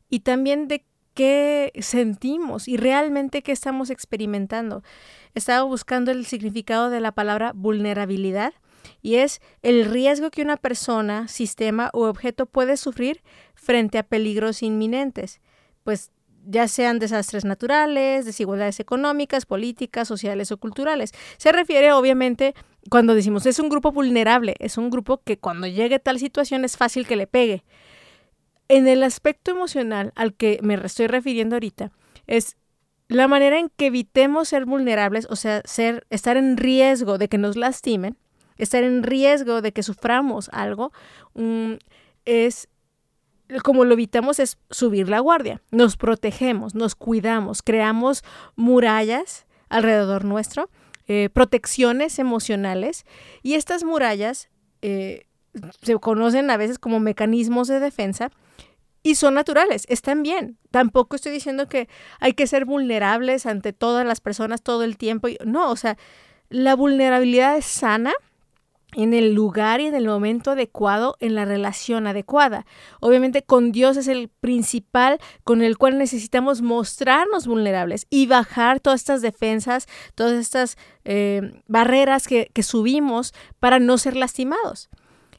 y 0.10 0.20
también 0.20 0.68
de 0.68 0.84
qué 1.13 1.72
sentimos 1.80 2.68
y 2.68 2.75
realmente 2.75 3.44
qué 3.44 3.54
estamos 3.54 3.92
experimentando. 3.92 4.84
Estaba 5.36 5.63
buscando 5.63 6.12
el 6.12 6.25
significado 6.25 6.89
de 6.89 7.00
la 7.00 7.13
palabra 7.13 7.54
vulnerabilidad 7.56 8.54
y 9.01 9.15
es 9.15 9.41
el 9.62 9.86
riesgo 9.86 10.29
que 10.32 10.41
una 10.41 10.58
persona, 10.58 11.27
sistema 11.27 11.89
o 11.94 12.08
objeto 12.08 12.46
puede 12.46 12.77
sufrir 12.77 13.22
frente 13.56 13.98
a 13.98 14.03
peligros 14.03 14.63
inminentes, 14.63 15.41
pues 15.84 16.12
ya 16.46 16.67
sean 16.67 16.98
desastres 16.98 17.44
naturales, 17.44 18.25
desigualdades 18.25 18.79
económicas, 18.79 19.46
políticas, 19.46 20.08
sociales 20.08 20.51
o 20.51 20.58
culturales. 20.58 21.12
Se 21.38 21.51
refiere 21.51 21.91
obviamente 21.91 22.53
cuando 22.89 23.13
decimos 23.13 23.46
es 23.46 23.60
un 23.60 23.70
grupo 23.70 23.91
vulnerable, 23.91 24.56
es 24.60 24.77
un 24.77 24.89
grupo 24.89 25.22
que 25.24 25.38
cuando 25.38 25.67
llegue 25.67 26.00
tal 26.00 26.20
situación 26.20 26.63
es 26.63 26.77
fácil 26.77 27.06
que 27.06 27.17
le 27.17 27.27
pegue. 27.27 27.65
En 28.70 28.88
el 28.88 29.03
aspecto 29.03 29.51
emocional 29.51 30.13
al 30.15 30.34
que 30.34 30.60
me 30.62 30.75
estoy 30.75 31.08
refiriendo 31.08 31.56
ahorita 31.56 31.91
es 32.27 32.56
la 33.10 33.27
manera 33.27 33.60
en 33.60 33.70
que 33.70 33.88
evitemos 33.88 34.50
ser 34.50 34.65
vulnerables, 34.65 35.27
o 35.29 35.36
sea, 35.36 35.62
ser, 35.65 36.06
estar 36.10 36.38
en 36.38 36.58
riesgo 36.58 37.17
de 37.17 37.29
que 37.29 37.38
nos 37.38 37.56
lastimen, 37.56 38.17
estar 38.58 38.84
en 38.84 39.04
riesgo 39.04 39.62
de 39.62 39.72
que 39.72 39.84
suframos 39.84 40.50
algo, 40.52 40.92
um, 41.34 41.78
es 42.26 42.70
como 43.64 43.86
lo 43.86 43.94
evitamos 43.94 44.40
es 44.40 44.58
subir 44.70 45.10
la 45.10 45.20
guardia. 45.20 45.62
Nos 45.72 45.98
protegemos, 45.98 46.76
nos 46.76 46.96
cuidamos, 46.96 47.62
creamos 47.62 48.24
murallas 48.56 49.46
alrededor 49.70 50.26
nuestro, 50.26 50.70
eh, 51.08 51.30
protecciones 51.32 52.20
emocionales 52.20 53.06
y 53.44 53.54
estas 53.54 53.84
murallas 53.84 54.50
eh, 54.82 55.26
se 55.82 55.96
conocen 55.96 56.50
a 56.50 56.58
veces 56.58 56.80
como 56.80 57.00
mecanismos 57.00 57.68
de 57.68 57.80
defensa 57.80 58.32
y 59.04 59.16
son 59.16 59.36
naturales, 59.36 59.86
están 59.88 60.22
bien. 60.22 60.58
Tampoco 60.70 61.16
estoy 61.16 61.32
diciendo 61.32 61.70
que 61.70 61.88
hay 62.20 62.34
que 62.34 62.48
ser 62.48 62.66
vulnerables 62.66 63.46
ante 63.46 63.72
todas 63.72 64.06
las 64.06 64.20
personas 64.20 64.62
todo 64.62 64.84
el 64.84 64.98
tiempo. 64.98 65.30
No, 65.46 65.72
o 65.72 65.78
sea, 65.78 65.98
la 66.50 66.76
vulnerabilidad 66.76 67.56
es 67.58 67.66
sana 67.66 68.14
en 68.98 69.13
el 69.13 69.34
lugar 69.34 69.80
y 69.80 69.86
en 69.86 69.94
el 69.94 70.08
momento 70.08 70.51
adecuado, 70.51 71.16
en 71.20 71.36
la 71.36 71.46
relación 71.46 72.08
adecuada. 72.08 72.66
Obviamente 73.00 73.44
con 73.44 73.72
Dios 73.72 73.96
es 73.96 74.08
el 74.08 74.27
principal 74.27 75.20
con 75.44 75.62
el 75.62 75.77
cual 75.77 76.00
necesitamos 76.00 76.63
mostrarnos 76.63 77.45
vulnerables 77.45 78.08
y 78.10 78.26
bajar 78.26 78.80
todas 78.80 79.02
estas 79.02 79.22
defensas, 79.22 79.86
todas 80.15 80.34
estas 80.34 80.78
eh, 81.06 81.62
barreras 81.67 82.28
que, 82.28 82.50
que 82.52 82.63
subimos 82.63 83.36
para 83.60 83.78
no 83.78 84.00
ser 84.00 84.15
lastimados. 84.15 84.89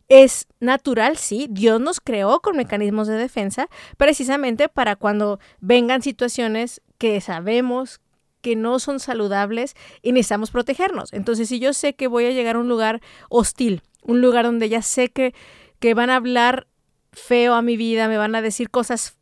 Es 0.06 0.46
natural, 0.60 1.16
sí, 1.16 1.48
Dios 1.50 1.80
nos 1.80 2.00
creó 2.00 2.38
con 2.38 2.56
mecanismos 2.56 3.08
de 3.08 3.16
defensa 3.16 3.68
precisamente 3.96 4.68
para 4.68 4.94
cuando 4.94 5.40
vengan 5.60 6.00
situaciones 6.00 6.80
que 6.96 7.20
sabemos 7.20 8.00
que 8.40 8.56
no 8.56 8.78
son 8.78 9.00
saludables 9.00 9.74
y 10.02 10.12
necesitamos 10.12 10.50
protegernos. 10.50 11.12
Entonces, 11.12 11.48
si 11.48 11.58
yo 11.58 11.72
sé 11.72 11.94
que 11.94 12.06
voy 12.06 12.26
a 12.26 12.30
llegar 12.30 12.56
a 12.56 12.60
un 12.60 12.68
lugar 12.68 13.00
hostil, 13.28 13.82
un 14.02 14.20
lugar 14.20 14.44
donde 14.44 14.68
ya 14.68 14.82
sé 14.82 15.08
que, 15.08 15.34
que 15.78 15.94
van 15.94 16.10
a 16.10 16.16
hablar 16.16 16.66
feo 17.12 17.54
a 17.54 17.62
mi 17.62 17.76
vida, 17.76 18.08
me 18.08 18.18
van 18.18 18.34
a 18.34 18.42
decir 18.42 18.70
cosas 18.70 19.16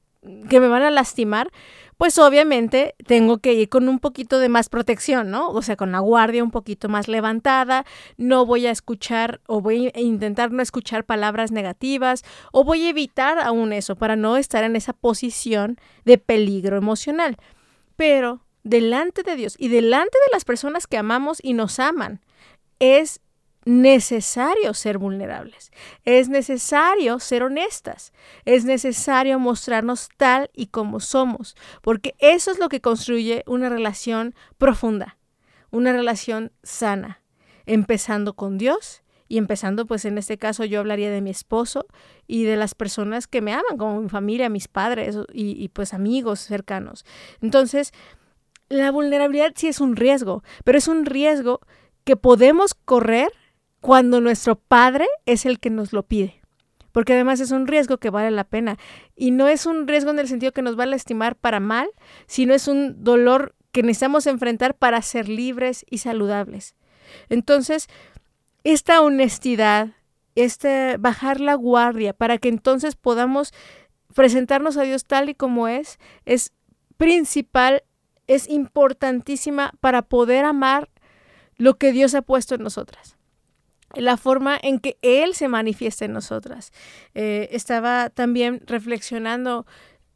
que 0.49 0.61
me 0.61 0.69
van 0.69 0.83
a 0.83 0.91
lastimar, 0.91 1.51
pues 1.97 2.19
obviamente 2.19 2.95
tengo 3.07 3.39
que 3.39 3.55
ir 3.55 3.69
con 3.69 3.89
un 3.89 3.99
poquito 3.99 4.39
de 4.39 4.49
más 4.49 4.69
protección, 4.69 5.31
¿no? 5.31 5.49
O 5.49 5.63
sea, 5.63 5.77
con 5.77 5.93
la 5.93 6.01
guardia 6.01 6.45
un 6.45 6.51
poquito 6.51 6.89
más 6.89 7.09
levantada, 7.09 7.87
no 8.19 8.45
voy 8.45 8.67
a 8.67 8.71
escuchar 8.71 9.41
o 9.47 9.61
voy 9.61 9.91
a 9.95 10.01
intentar 10.01 10.53
no 10.53 10.63
escuchar 10.63 11.05
palabras 11.05 11.53
negativas 11.53 12.23
o 12.53 12.65
voy 12.65 12.87
a 12.87 12.91
evitar 12.91 13.39
aún 13.39 13.73
eso 13.73 13.97
para 13.97 14.17
no 14.17 14.37
estar 14.37 14.63
en 14.65 14.77
esa 14.77 14.93
posición 14.93 15.79
de 16.05 16.19
peligro 16.19 16.77
emocional. 16.77 17.37
Pero 17.97 18.46
delante 18.67 19.23
de 19.23 19.37
Dios 19.37 19.55
y 19.59 19.69
delante 19.69 20.19
de 20.27 20.33
las 20.33 20.45
personas 20.45 20.89
que 20.89 20.99
amamos 20.99 21.39
y 21.41 21.55
nos 21.55 21.79
aman, 21.79 22.21
es 22.81 23.21
necesario 23.65 24.75
ser 24.75 24.99
vulnerables, 24.99 25.71
es 26.05 26.29
necesario 26.29 27.19
ser 27.21 27.45
honestas, 27.45 28.13
es 28.45 28.65
necesario 28.65 29.39
mostrarnos 29.39 30.09
tal 30.17 30.51
y 30.53 30.67
como 30.67 31.01
somos, 31.01 31.57
porque 31.81 32.15
eso 32.19 32.51
es 32.51 32.59
lo 32.59 32.69
que 32.69 32.81
construye 32.81 33.45
una 33.47 33.69
relación 33.69 34.35
profunda, 34.59 35.17
una 35.71 35.93
relación 35.93 36.53
sana, 36.63 37.23
empezando 37.67 38.35
con 38.35 38.59
Dios 38.59 39.03
y 39.29 39.39
empezando 39.39 39.87
pues 39.87 40.05
en 40.05 40.19
este 40.19 40.39
caso 40.39 40.65
yo 40.65 40.81
hablaría 40.81 41.11
de 41.11 41.21
mi 41.21 41.31
esposo 41.31 41.87
y 42.27 42.45
de 42.45 42.57
las 42.57 42.75
personas 42.75 43.27
que 43.27 43.41
me 43.41 43.53
aman, 43.53 43.77
como 43.79 44.01
mi 44.01 44.09
familia, 44.09 44.49
mis 44.49 44.69
padres 44.69 45.17
y, 45.33 45.69
pues 45.69 45.93
amigos 45.95 46.41
cercanos. 46.41 47.05
Entonces, 47.41 47.93
la 48.69 48.91
vulnerabilidad 48.91 49.53
sí 49.55 49.69
es 49.69 49.81
un 49.81 49.97
riesgo, 49.97 50.43
pero 50.65 50.79
es 50.79 50.89
un 50.89 51.07
riesgo 51.07 51.61
que 52.05 52.17
podemos 52.17 52.75
correr 52.75 53.33
cuando 53.81 54.21
nuestro 54.21 54.57
Padre 54.57 55.07
es 55.27 55.47
el 55.47 55.61
que 55.61 55.71
nos 55.71 55.93
lo 55.93 56.03
pide. 56.05 56.41
Porque 56.93 57.13
además 57.13 57.41
es 57.41 57.51
un 57.51 57.67
riesgo 57.67 57.99
que 57.99 58.11
vale 58.11 58.31
la 58.31 58.45
pena. 58.45 58.79
Y 59.15 59.31
no 59.31 59.49
es 59.49 59.67
un 59.67 59.87
riesgo 59.87 60.11
en 60.11 60.19
el 60.19 60.29
sentido 60.29 60.53
que 60.53 60.63
nos 60.63 60.79
va 60.79 60.85
a 60.85 60.87
lastimar 60.87 61.37
para 61.37 61.61
mal, 61.61 61.89
sino 62.27 62.55
es 62.55 62.69
un 62.69 63.05
dolor 63.05 63.55
que 63.71 63.83
necesitamos 63.83 64.27
enfrentar 64.27 64.75
para 64.75 65.03
ser 65.03 65.29
libres 65.29 65.85
y 65.91 65.99
saludables. 65.99 66.75
Entonces, 67.29 67.89
esta 68.65 69.03
honestidad, 69.03 69.91
este 70.35 70.97
bajar 70.97 71.41
la 71.41 71.55
guardia 71.55 72.13
para 72.13 72.39
que 72.39 72.49
entonces 72.49 72.97
podamos 72.97 73.53
presentarnos 74.15 74.77
a 74.77 74.83
Dios 74.83 75.05
tal 75.05 75.29
y 75.29 75.35
como 75.35 75.69
es, 75.69 75.99
es 76.25 76.53
principal 76.97 77.83
es 78.27 78.49
importantísima 78.49 79.73
para 79.81 80.03
poder 80.03 80.45
amar 80.45 80.89
lo 81.57 81.75
que 81.79 81.93
Dios 81.93 82.15
ha 82.15 82.23
puesto 82.23 82.55
en 82.55 82.63
nosotras. 82.63 83.17
La 83.95 84.17
forma 84.17 84.59
en 84.61 84.81
que 84.81 84.99
Él 85.03 85.35
se 85.35 85.49
manifiesta 85.49 86.05
en 86.05 86.13
nosotras. 86.13 86.73
Eh, 87.15 87.49
estaba 87.53 88.11
también 88.11 88.63
reflexionando 88.67 89.67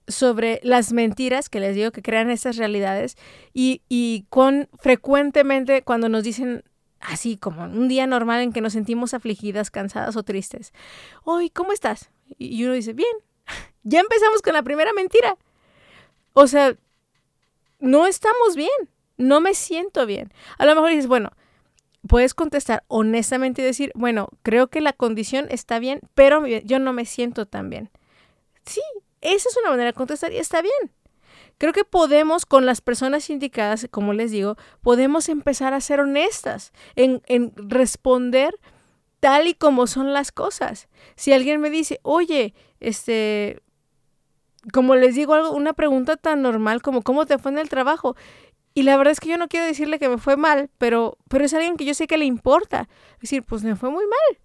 sobre 0.08 0.60
las 0.62 0.92
mentiras 0.92 1.48
que 1.48 1.60
les 1.60 1.76
digo 1.76 1.92
que 1.92 2.02
crean 2.02 2.30
estas 2.30 2.56
realidades 2.56 3.16
y, 3.54 3.82
y 3.88 4.26
cuán 4.28 4.68
frecuentemente 4.78 5.82
cuando 5.82 6.08
nos 6.08 6.24
dicen 6.24 6.64
así 7.00 7.36
como 7.36 7.64
un 7.64 7.88
día 7.88 8.06
normal 8.06 8.42
en 8.42 8.52
que 8.52 8.60
nos 8.60 8.74
sentimos 8.74 9.14
afligidas, 9.14 9.70
cansadas 9.70 10.16
o 10.16 10.22
tristes, 10.22 10.72
hoy, 11.24 11.50
¿cómo 11.50 11.72
estás? 11.72 12.10
Y 12.38 12.64
uno 12.64 12.74
dice, 12.74 12.92
bien, 12.92 13.08
ya 13.82 14.00
empezamos 14.00 14.42
con 14.42 14.52
la 14.52 14.62
primera 14.62 14.92
mentira. 14.92 15.36
O 16.32 16.46
sea, 16.46 16.76
no 17.80 18.06
estamos 18.06 18.56
bien, 18.56 18.70
no 19.16 19.40
me 19.40 19.54
siento 19.54 20.06
bien. 20.06 20.32
A 20.58 20.66
lo 20.66 20.74
mejor 20.74 20.90
dices, 20.90 21.06
bueno, 21.06 21.30
puedes 22.06 22.34
contestar 22.34 22.84
honestamente 22.88 23.62
y 23.62 23.64
decir, 23.64 23.92
bueno, 23.94 24.28
creo 24.42 24.68
que 24.68 24.80
la 24.80 24.92
condición 24.92 25.46
está 25.50 25.78
bien, 25.78 26.00
pero 26.14 26.46
yo 26.46 26.78
no 26.78 26.92
me 26.92 27.04
siento 27.04 27.46
tan 27.46 27.70
bien. 27.70 27.90
Sí, 28.64 28.82
esa 29.20 29.48
es 29.48 29.56
una 29.58 29.70
manera 29.70 29.88
de 29.88 29.94
contestar 29.94 30.32
y 30.32 30.38
está 30.38 30.62
bien. 30.62 30.92
Creo 31.58 31.74
que 31.74 31.84
podemos, 31.84 32.46
con 32.46 32.64
las 32.64 32.80
personas 32.80 33.28
indicadas, 33.28 33.86
como 33.90 34.14
les 34.14 34.30
digo, 34.30 34.56
podemos 34.80 35.28
empezar 35.28 35.74
a 35.74 35.80
ser 35.80 36.00
honestas 36.00 36.72
en, 36.96 37.22
en 37.26 37.52
responder 37.56 38.58
tal 39.20 39.46
y 39.46 39.54
como 39.54 39.86
son 39.86 40.14
las 40.14 40.32
cosas. 40.32 40.88
Si 41.16 41.34
alguien 41.34 41.60
me 41.60 41.68
dice, 41.68 42.00
oye, 42.02 42.54
este, 42.80 43.60
como 44.72 44.94
les 44.94 45.14
digo, 45.14 45.34
algo, 45.34 45.52
una 45.52 45.72
pregunta 45.72 46.16
tan 46.16 46.42
normal 46.42 46.82
como 46.82 47.02
¿cómo 47.02 47.26
te 47.26 47.38
fue 47.38 47.52
en 47.52 47.58
el 47.58 47.68
trabajo? 47.68 48.16
Y 48.74 48.82
la 48.84 48.96
verdad 48.96 49.12
es 49.12 49.20
que 49.20 49.28
yo 49.28 49.36
no 49.36 49.48
quiero 49.48 49.66
decirle 49.66 49.98
que 49.98 50.08
me 50.08 50.18
fue 50.18 50.36
mal, 50.36 50.70
pero, 50.78 51.18
pero 51.28 51.44
es 51.44 51.54
alguien 51.54 51.76
que 51.76 51.84
yo 51.84 51.94
sé 51.94 52.06
que 52.06 52.18
le 52.18 52.24
importa. 52.24 52.88
Es 53.14 53.22
decir, 53.22 53.42
pues 53.42 53.64
me 53.64 53.74
fue 53.74 53.90
muy 53.90 54.04
mal. 54.04 54.38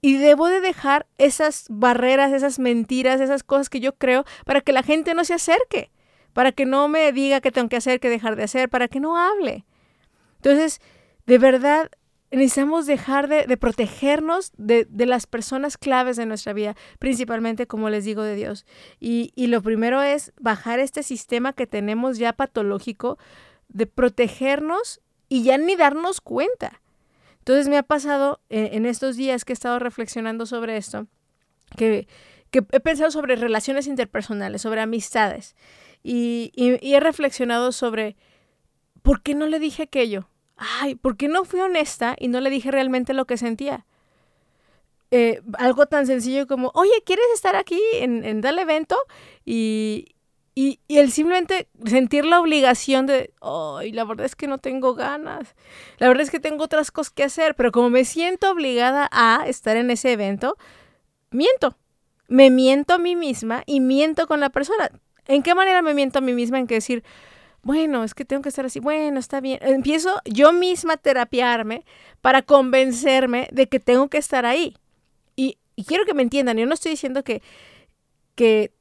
Y 0.00 0.16
debo 0.16 0.48
de 0.48 0.60
dejar 0.60 1.06
esas 1.18 1.66
barreras, 1.68 2.32
esas 2.32 2.58
mentiras, 2.58 3.20
esas 3.20 3.42
cosas 3.42 3.68
que 3.68 3.80
yo 3.80 3.94
creo 3.96 4.24
para 4.46 4.62
que 4.62 4.72
la 4.72 4.82
gente 4.82 5.14
no 5.14 5.24
se 5.24 5.34
acerque, 5.34 5.90
para 6.32 6.52
que 6.52 6.64
no 6.64 6.88
me 6.88 7.12
diga 7.12 7.42
qué 7.42 7.52
tengo 7.52 7.68
que 7.68 7.76
hacer, 7.76 8.00
qué 8.00 8.08
dejar 8.08 8.36
de 8.36 8.44
hacer, 8.44 8.70
para 8.70 8.88
que 8.88 9.00
no 9.00 9.18
hable. 9.18 9.66
Entonces, 10.36 10.80
de 11.26 11.36
verdad, 11.36 11.90
necesitamos 12.30 12.86
dejar 12.86 13.28
de, 13.28 13.44
de 13.46 13.56
protegernos 13.56 14.52
de, 14.56 14.86
de, 14.88 15.06
las 15.06 15.26
personas 15.26 15.76
claves 15.76 16.16
de 16.16 16.26
nuestra 16.26 16.52
vida, 16.52 16.76
principalmente, 16.98 17.66
como 17.66 17.90
les 17.90 18.04
digo, 18.04 18.22
de 18.22 18.36
Dios. 18.36 18.66
Y, 19.00 19.32
y, 19.34 19.48
lo 19.48 19.62
primero 19.62 20.00
es 20.02 20.32
bajar 20.40 20.78
este 20.78 21.02
sistema 21.02 21.52
que 21.52 21.66
tenemos 21.66 22.18
ya 22.18 22.32
patológico 22.32 23.18
de 23.68 23.86
protegernos 23.86 25.00
y 25.28 25.42
ya 25.42 25.58
ni 25.58 25.74
darnos 25.76 26.20
cuenta. 26.20 26.80
Entonces 27.38 27.68
me 27.68 27.78
ha 27.78 27.82
pasado 27.82 28.40
en, 28.48 28.74
en 28.74 28.86
estos 28.86 29.16
días 29.16 29.44
que 29.44 29.52
he 29.52 29.54
estado 29.54 29.78
reflexionando 29.78 30.46
sobre 30.46 30.76
esto, 30.76 31.06
que, 31.76 32.06
que 32.50 32.64
he 32.70 32.80
pensado 32.80 33.10
sobre 33.10 33.34
relaciones 33.36 33.86
interpersonales, 33.88 34.62
sobre 34.62 34.80
amistades, 34.80 35.56
y- 36.02 36.52
y 36.54 36.94
he 36.94 37.00
reflexionado 37.00 37.72
sobre 37.72 38.16
por 39.02 39.20
qué 39.22 39.34
no 39.34 39.46
le 39.46 39.58
dije 39.58 39.82
aquello. 39.82 40.29
Ay, 40.62 40.94
¿por 40.94 41.16
qué 41.16 41.26
no 41.26 41.46
fui 41.46 41.60
honesta 41.60 42.14
y 42.18 42.28
no 42.28 42.38
le 42.40 42.50
dije 42.50 42.70
realmente 42.70 43.14
lo 43.14 43.24
que 43.24 43.38
sentía? 43.38 43.86
Eh, 45.10 45.40
algo 45.54 45.86
tan 45.86 46.06
sencillo 46.06 46.46
como, 46.46 46.70
oye, 46.74 46.92
¿quieres 47.06 47.24
estar 47.34 47.56
aquí 47.56 47.80
en, 47.94 48.24
en 48.26 48.42
tal 48.42 48.58
evento? 48.58 48.96
Y, 49.46 50.14
y, 50.54 50.78
el 50.88 51.10
simplemente 51.12 51.68
sentir 51.86 52.26
la 52.26 52.40
obligación 52.40 53.06
de, 53.06 53.32
ay, 53.40 53.92
la 53.92 54.04
verdad 54.04 54.26
es 54.26 54.36
que 54.36 54.46
no 54.48 54.58
tengo 54.58 54.94
ganas, 54.94 55.54
la 55.96 56.08
verdad 56.08 56.24
es 56.24 56.30
que 56.30 56.40
tengo 56.40 56.64
otras 56.64 56.90
cosas 56.90 57.10
que 57.14 57.24
hacer, 57.24 57.54
pero 57.54 57.72
como 57.72 57.88
me 57.88 58.04
siento 58.04 58.50
obligada 58.50 59.08
a 59.12 59.44
estar 59.46 59.78
en 59.78 59.90
ese 59.90 60.12
evento, 60.12 60.58
miento. 61.30 61.74
Me 62.28 62.50
miento 62.50 62.94
a 62.94 62.98
mí 62.98 63.16
misma 63.16 63.62
y 63.64 63.80
miento 63.80 64.26
con 64.26 64.40
la 64.40 64.50
persona. 64.50 64.90
¿En 65.26 65.42
qué 65.42 65.54
manera 65.54 65.80
me 65.80 65.94
miento 65.94 66.18
a 66.18 66.22
mí 66.22 66.34
misma? 66.34 66.58
En 66.58 66.66
que 66.66 66.74
decir, 66.74 67.02
bueno, 67.62 68.04
es 68.04 68.14
que 68.14 68.24
tengo 68.24 68.42
que 68.42 68.48
estar 68.48 68.64
así, 68.64 68.80
bueno, 68.80 69.18
está 69.18 69.40
bien. 69.40 69.58
Empiezo 69.62 70.20
yo 70.24 70.52
misma 70.52 70.94
a 70.94 70.96
terapiarme 70.96 71.84
para 72.20 72.42
convencerme 72.42 73.48
de 73.52 73.68
que 73.68 73.80
tengo 73.80 74.08
que 74.08 74.18
estar 74.18 74.46
ahí. 74.46 74.76
Y, 75.36 75.58
y 75.76 75.84
quiero 75.84 76.04
que 76.04 76.14
me 76.14 76.22
entiendan, 76.22 76.56
yo 76.56 76.66
no 76.66 76.74
estoy 76.74 76.92
diciendo 76.92 77.22
que, 77.22 77.42
que 78.34 78.72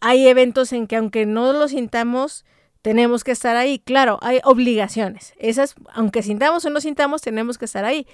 hay 0.00 0.28
eventos 0.28 0.72
en 0.72 0.86
que 0.86 0.96
aunque 0.96 1.26
no 1.26 1.52
lo 1.52 1.68
sintamos, 1.68 2.44
tenemos 2.82 3.24
que 3.24 3.32
estar 3.32 3.56
ahí. 3.56 3.80
Claro, 3.80 4.18
hay 4.22 4.40
obligaciones. 4.44 5.34
Esas, 5.38 5.74
aunque 5.92 6.22
sintamos 6.22 6.64
o 6.64 6.70
no 6.70 6.80
sintamos, 6.80 7.22
tenemos 7.22 7.58
que 7.58 7.64
estar 7.64 7.84
ahí. 7.84 8.06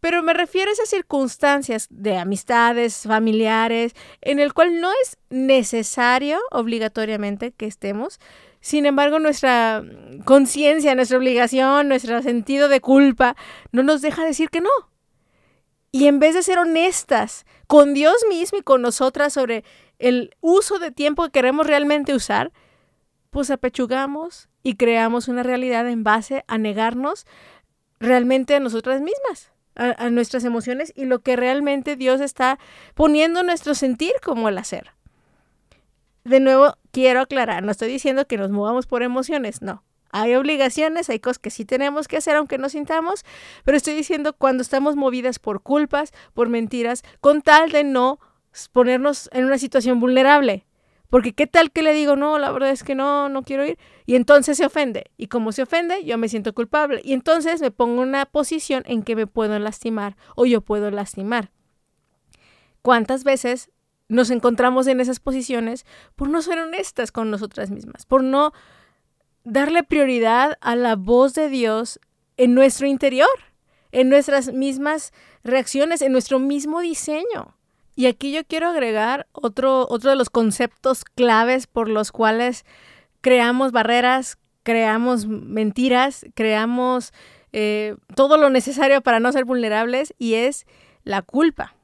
Pero 0.00 0.22
me 0.22 0.34
refiero 0.34 0.70
a 0.70 0.74
esas 0.74 0.88
circunstancias 0.88 1.86
de 1.90 2.18
amistades, 2.18 3.04
familiares, 3.06 3.94
en 4.20 4.38
el 4.38 4.52
cual 4.52 4.80
no 4.80 4.90
es 5.02 5.16
necesario 5.30 6.38
obligatoriamente 6.50 7.52
que 7.52 7.66
estemos. 7.66 8.20
Sin 8.64 8.86
embargo, 8.86 9.18
nuestra 9.18 9.84
conciencia, 10.24 10.94
nuestra 10.94 11.18
obligación, 11.18 11.86
nuestro 11.86 12.22
sentido 12.22 12.70
de 12.70 12.80
culpa 12.80 13.36
no 13.72 13.82
nos 13.82 14.00
deja 14.00 14.24
decir 14.24 14.48
que 14.48 14.62
no. 14.62 14.70
Y 15.92 16.06
en 16.06 16.18
vez 16.18 16.32
de 16.32 16.42
ser 16.42 16.58
honestas 16.58 17.44
con 17.66 17.92
Dios 17.92 18.24
mismo 18.26 18.56
y 18.56 18.62
con 18.62 18.80
nosotras 18.80 19.34
sobre 19.34 19.64
el 19.98 20.34
uso 20.40 20.78
de 20.78 20.90
tiempo 20.90 21.24
que 21.24 21.30
queremos 21.30 21.66
realmente 21.66 22.14
usar, 22.14 22.52
pues 23.28 23.50
apechugamos 23.50 24.48
y 24.62 24.76
creamos 24.76 25.28
una 25.28 25.42
realidad 25.42 25.86
en 25.86 26.02
base 26.02 26.42
a 26.48 26.56
negarnos 26.56 27.26
realmente 28.00 28.54
a 28.54 28.60
nosotras 28.60 29.02
mismas, 29.02 29.52
a, 29.74 30.08
nuestras 30.08 30.42
emociones 30.42 30.90
y 30.96 31.04
lo 31.04 31.18
que 31.18 31.36
realmente 31.36 31.96
Dios 31.96 32.22
está 32.22 32.58
poniendo 32.94 33.40
en 33.40 33.46
nuestro 33.46 33.74
sentir 33.74 34.12
como 34.24 34.48
el 34.48 34.56
hacer. 34.56 34.94
De 36.24 36.40
nuevo, 36.40 36.76
quiero 36.90 37.20
aclarar, 37.20 37.62
no 37.62 37.70
estoy 37.70 37.88
diciendo 37.88 38.26
que 38.26 38.38
nos 38.38 38.50
movamos 38.50 38.86
por 38.86 39.02
emociones, 39.02 39.60
no. 39.60 39.84
Hay 40.10 40.34
obligaciones, 40.36 41.10
hay 41.10 41.18
cosas 41.18 41.38
que 41.38 41.50
sí 41.50 41.64
tenemos 41.64 42.08
que 42.08 42.16
hacer 42.16 42.36
aunque 42.36 42.56
no 42.56 42.68
sintamos, 42.68 43.24
pero 43.64 43.76
estoy 43.76 43.94
diciendo 43.94 44.32
cuando 44.32 44.62
estamos 44.62 44.96
movidas 44.96 45.38
por 45.38 45.60
culpas, 45.60 46.12
por 46.32 46.48
mentiras, 46.48 47.02
con 47.20 47.42
tal 47.42 47.72
de 47.72 47.84
no 47.84 48.20
ponernos 48.72 49.28
en 49.32 49.44
una 49.44 49.58
situación 49.58 50.00
vulnerable. 50.00 50.66
Porque 51.10 51.32
qué 51.32 51.46
tal 51.46 51.70
que 51.70 51.82
le 51.82 51.92
digo, 51.92 52.16
no, 52.16 52.38
la 52.38 52.50
verdad 52.50 52.70
es 52.70 52.82
que 52.84 52.94
no, 52.94 53.28
no 53.28 53.42
quiero 53.42 53.66
ir. 53.66 53.78
Y 54.06 54.16
entonces 54.16 54.56
se 54.56 54.66
ofende. 54.66 55.10
Y 55.16 55.26
como 55.26 55.52
se 55.52 55.62
ofende, 55.62 56.04
yo 56.04 56.18
me 56.18 56.28
siento 56.28 56.54
culpable. 56.54 57.00
Y 57.04 57.12
entonces 57.12 57.60
me 57.60 57.70
pongo 57.70 58.02
en 58.02 58.08
una 58.08 58.26
posición 58.26 58.82
en 58.86 59.02
que 59.02 59.14
me 59.14 59.26
puedo 59.26 59.58
lastimar 59.58 60.16
o 60.34 60.46
yo 60.46 60.60
puedo 60.60 60.90
lastimar. 60.90 61.50
¿Cuántas 62.82 63.24
veces 63.24 63.70
nos 64.08 64.30
encontramos 64.30 64.86
en 64.86 65.00
esas 65.00 65.20
posiciones 65.20 65.86
por 66.16 66.28
no 66.28 66.42
ser 66.42 66.58
honestas 66.58 67.12
con 67.12 67.30
nosotras 67.30 67.70
mismas? 67.70 68.06
Por 68.06 68.22
no 68.22 68.52
darle 69.44 69.82
prioridad 69.82 70.58
a 70.60 70.76
la 70.76 70.96
voz 70.96 71.34
de 71.34 71.48
Dios 71.48 72.00
en 72.36 72.54
nuestro 72.54 72.86
interior, 72.86 73.28
en 73.92 74.08
nuestras 74.08 74.52
mismas 74.52 75.12
reacciones, 75.42 76.02
en 76.02 76.12
nuestro 76.12 76.38
mismo 76.38 76.80
diseño. 76.80 77.56
Y 77.96 78.06
aquí 78.06 78.32
yo 78.32 78.44
quiero 78.44 78.68
agregar 78.68 79.26
otro, 79.32 79.86
otro 79.88 80.10
de 80.10 80.16
los 80.16 80.30
conceptos 80.30 81.04
claves 81.04 81.66
por 81.66 81.88
los 81.88 82.10
cuales 82.10 82.64
creamos 83.20 83.70
barreras, 83.70 84.38
creamos 84.64 85.26
mentiras, 85.26 86.26
creamos 86.34 87.12
eh, 87.52 87.94
todo 88.16 88.36
lo 88.36 88.50
necesario 88.50 89.00
para 89.00 89.20
no 89.20 89.30
ser 89.30 89.44
vulnerables 89.44 90.12
y 90.18 90.34
es 90.34 90.66
la 91.04 91.22
culpa. 91.22 91.76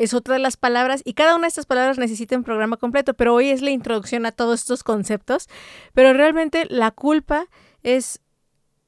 Es 0.00 0.14
otra 0.14 0.32
de 0.34 0.40
las 0.40 0.56
palabras 0.56 1.02
y 1.04 1.12
cada 1.12 1.34
una 1.34 1.42
de 1.42 1.48
estas 1.48 1.66
palabras 1.66 1.98
necesita 1.98 2.34
un 2.34 2.42
programa 2.42 2.78
completo, 2.78 3.12
pero 3.12 3.34
hoy 3.34 3.50
es 3.50 3.60
la 3.60 3.70
introducción 3.70 4.24
a 4.24 4.32
todos 4.32 4.60
estos 4.60 4.82
conceptos. 4.82 5.46
Pero 5.92 6.14
realmente 6.14 6.64
la 6.70 6.90
culpa 6.90 7.48
es 7.82 8.22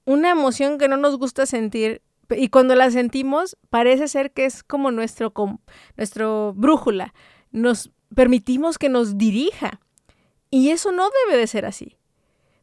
una 0.06 0.30
emoción 0.30 0.78
que 0.78 0.88
no 0.88 0.96
nos 0.96 1.18
gusta 1.18 1.44
sentir 1.44 2.00
y 2.30 2.48
cuando 2.48 2.74
la 2.76 2.90
sentimos 2.90 3.58
parece 3.68 4.08
ser 4.08 4.32
que 4.32 4.46
es 4.46 4.62
como 4.62 4.90
nuestro, 4.90 5.34
com- 5.34 5.58
nuestro 5.98 6.54
brújula. 6.56 7.12
Nos 7.50 7.90
permitimos 8.14 8.78
que 8.78 8.88
nos 8.88 9.18
dirija. 9.18 9.80
Y 10.50 10.70
eso 10.70 10.92
no 10.92 11.10
debe 11.26 11.38
de 11.38 11.46
ser 11.46 11.66
así. 11.66 11.98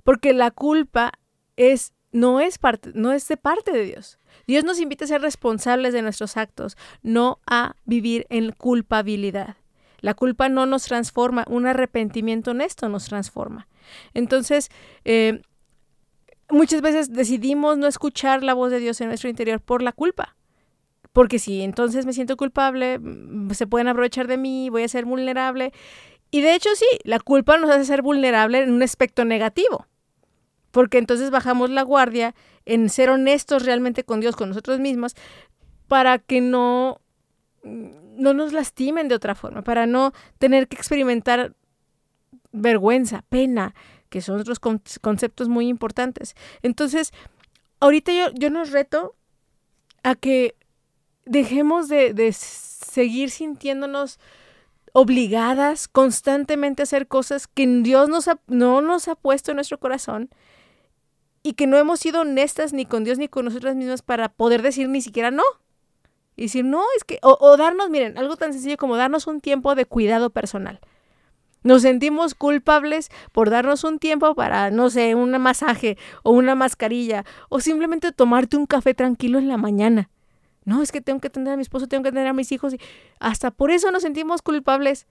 Porque 0.03 0.33
la 0.33 0.49
culpa 0.49 1.11
es, 1.55 1.93
no, 2.11 2.39
es 2.39 2.57
parte, 2.57 2.93
no 2.95 3.11
es 3.11 3.27
de 3.27 3.37
parte 3.37 3.71
de 3.71 3.83
Dios. 3.83 4.17
Dios 4.49 4.63
nos 4.63 4.79
invita 4.79 5.05
a 5.05 5.07
ser 5.07 5.21
responsables 5.21 5.93
de 5.93 6.01
nuestros 6.01 6.35
actos, 6.35 6.75
no 7.03 7.39
a 7.45 7.75
vivir 7.85 8.25
en 8.29 8.51
culpabilidad. 8.51 9.57
La 9.99 10.15
culpa 10.15 10.49
no 10.49 10.65
nos 10.65 10.85
transforma, 10.85 11.45
un 11.47 11.67
arrepentimiento 11.67 12.49
honesto 12.49 12.89
nos 12.89 13.05
transforma. 13.05 13.67
Entonces, 14.15 14.69
eh, 15.05 15.43
muchas 16.49 16.81
veces 16.81 17.13
decidimos 17.13 17.77
no 17.77 17.85
escuchar 17.85 18.41
la 18.41 18.55
voz 18.55 18.71
de 18.71 18.79
Dios 18.79 18.99
en 19.01 19.09
nuestro 19.09 19.29
interior 19.29 19.61
por 19.61 19.83
la 19.83 19.91
culpa. 19.91 20.35
Porque 21.13 21.37
si 21.37 21.61
entonces 21.61 22.07
me 22.07 22.13
siento 22.13 22.35
culpable, 22.35 22.97
mm, 22.97 23.51
se 23.51 23.67
pueden 23.67 23.87
aprovechar 23.87 24.25
de 24.25 24.37
mí, 24.37 24.71
voy 24.71 24.81
a 24.81 24.87
ser 24.87 25.05
vulnerable. 25.05 25.73
Y 26.31 26.41
de 26.41 26.55
hecho 26.55 26.69
sí, 26.75 26.87
la 27.03 27.19
culpa 27.19 27.59
nos 27.59 27.69
hace 27.69 27.85
ser 27.85 28.01
vulnerable 28.01 28.63
en 28.63 28.73
un 28.73 28.81
aspecto 28.81 29.25
negativo. 29.25 29.85
Porque 30.71 30.97
entonces 30.97 31.31
bajamos 31.31 31.69
la 31.69 31.81
guardia 31.83 32.35
en 32.65 32.89
ser 32.89 33.09
honestos 33.09 33.65
realmente 33.65 34.03
con 34.03 34.19
Dios, 34.19 34.35
con 34.35 34.49
nosotros 34.49 34.79
mismos, 34.79 35.15
para 35.87 36.19
que 36.19 36.41
no, 36.41 37.01
no 37.63 38.33
nos 38.33 38.53
lastimen 38.53 39.07
de 39.07 39.15
otra 39.15 39.33
forma, 39.35 39.63
para 39.63 39.85
no 39.87 40.13
tener 40.37 40.67
que 40.67 40.75
experimentar 40.77 41.55
vergüenza, 42.51 43.23
pena, 43.29 43.73
que 44.09 44.21
son 44.21 44.39
otros 44.39 44.59
con- 44.59 44.81
conceptos 45.01 45.49
muy 45.49 45.67
importantes. 45.67 46.35
Entonces, 46.61 47.11
ahorita 47.79 48.11
yo, 48.13 48.31
yo 48.33 48.49
nos 48.49 48.71
reto 48.71 49.15
a 50.03 50.15
que 50.15 50.55
dejemos 51.25 51.87
de, 51.89 52.13
de 52.13 52.31
seguir 52.33 53.29
sintiéndonos 53.29 54.19
obligadas 54.93 55.87
constantemente 55.87 56.81
a 56.81 56.83
hacer 56.83 57.07
cosas 57.07 57.47
que 57.47 57.67
Dios 57.67 58.09
nos 58.09 58.27
ha- 58.27 58.39
no 58.47 58.81
nos 58.81 59.07
ha 59.07 59.15
puesto 59.15 59.51
en 59.51 59.55
nuestro 59.55 59.79
corazón 59.79 60.29
y 61.43 61.53
que 61.53 61.67
no 61.67 61.77
hemos 61.77 61.99
sido 61.99 62.21
honestas 62.21 62.73
ni 62.73 62.85
con 62.85 63.03
Dios 63.03 63.17
ni 63.17 63.27
con 63.27 63.45
nosotras 63.45 63.75
mismas 63.75 64.01
para 64.01 64.29
poder 64.29 64.61
decir 64.61 64.89
ni 64.89 65.01
siquiera 65.01 65.31
no. 65.31 65.43
Y 66.35 66.43
decir, 66.43 66.63
no, 66.63 66.83
es 66.95 67.03
que, 67.03 67.19
o, 67.21 67.37
o 67.39 67.57
darnos, 67.57 67.89
miren, 67.89 68.17
algo 68.17 68.37
tan 68.37 68.53
sencillo 68.53 68.77
como 68.77 68.95
darnos 68.95 69.27
un 69.27 69.41
tiempo 69.41 69.75
de 69.75 69.85
cuidado 69.85 70.29
personal. 70.29 70.79
Nos 71.61 71.81
sentimos 71.81 72.35
culpables 72.35 73.09
por 73.33 73.49
darnos 73.49 73.83
un 73.83 73.99
tiempo 73.99 74.33
para, 74.33 74.71
no 74.71 74.89
sé, 74.89 75.15
un 75.15 75.31
masaje 75.41 75.97
o 76.23 76.31
una 76.31 76.55
mascarilla 76.55 77.25
o 77.49 77.59
simplemente 77.59 78.11
tomarte 78.13 78.55
un 78.55 78.65
café 78.65 78.93
tranquilo 78.93 79.39
en 79.39 79.49
la 79.49 79.57
mañana. 79.57 80.09
No, 80.63 80.81
es 80.81 80.91
que 80.91 81.01
tengo 81.01 81.19
que 81.19 81.27
atender 81.27 81.53
a 81.53 81.57
mi 81.57 81.61
esposo, 81.61 81.87
tengo 81.87 82.03
que 82.03 82.09
atender 82.09 82.27
a 82.27 82.33
mis 82.33 82.51
hijos 82.51 82.73
y 82.73 82.79
hasta 83.19 83.51
por 83.51 83.71
eso 83.71 83.91
nos 83.91 84.03
sentimos 84.03 84.41
culpables. 84.41 85.07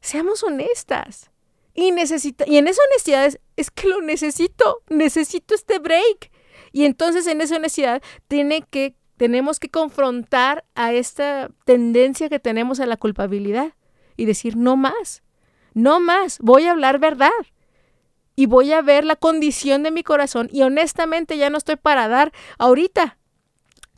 Seamos 0.00 0.42
honestas. 0.42 1.29
Y 1.74 1.92
necesita 1.92 2.44
y 2.46 2.56
en 2.58 2.68
esa 2.68 2.82
honestidad 2.90 3.32
es, 3.56 3.70
que 3.70 3.88
lo 3.88 4.00
necesito, 4.00 4.82
necesito 4.88 5.54
este 5.54 5.78
break. 5.78 6.30
Y 6.72 6.84
entonces 6.84 7.26
en 7.26 7.40
esa 7.40 7.56
honestidad 7.56 8.02
tiene 8.28 8.62
que 8.62 8.96
tenemos 9.16 9.60
que 9.60 9.68
confrontar 9.68 10.64
a 10.74 10.92
esta 10.92 11.50
tendencia 11.64 12.28
que 12.28 12.38
tenemos 12.38 12.80
a 12.80 12.86
la 12.86 12.96
culpabilidad 12.96 13.74
y 14.16 14.24
decir 14.24 14.56
no 14.56 14.76
más. 14.76 15.22
No 15.74 16.00
más, 16.00 16.38
voy 16.40 16.64
a 16.64 16.72
hablar 16.72 16.98
verdad. 16.98 17.30
Y 18.34 18.46
voy 18.46 18.72
a 18.72 18.80
ver 18.80 19.04
la 19.04 19.16
condición 19.16 19.82
de 19.82 19.90
mi 19.90 20.02
corazón 20.02 20.48
y 20.50 20.62
honestamente 20.62 21.36
ya 21.36 21.50
no 21.50 21.58
estoy 21.58 21.76
para 21.76 22.08
dar 22.08 22.32
ahorita. 22.58 23.18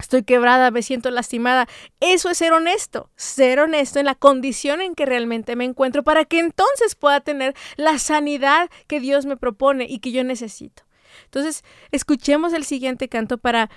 Estoy 0.02 0.24
quebrada, 0.24 0.72
me 0.72 0.82
siento 0.82 1.10
lastimada. 1.12 1.68
Eso 2.00 2.28
es 2.28 2.38
ser 2.38 2.52
honesto, 2.52 3.08
ser 3.14 3.60
honesto 3.60 4.00
en 4.00 4.06
la 4.06 4.16
condición 4.16 4.80
en 4.80 4.96
que 4.96 5.06
realmente 5.06 5.54
me 5.54 5.64
encuentro 5.64 6.02
para 6.02 6.24
que 6.24 6.40
entonces 6.40 6.96
pueda 6.96 7.20
tener 7.20 7.54
la 7.76 8.00
sanidad 8.00 8.68
que 8.88 8.98
Dios 8.98 9.26
me 9.26 9.36
propone 9.36 9.86
y 9.88 10.00
que 10.00 10.10
yo 10.10 10.24
necesito. 10.24 10.82
Entonces, 11.26 11.62
escuchemos 11.92 12.52
el 12.52 12.64
siguiente 12.64 13.08
canto 13.08 13.38
para 13.38 13.70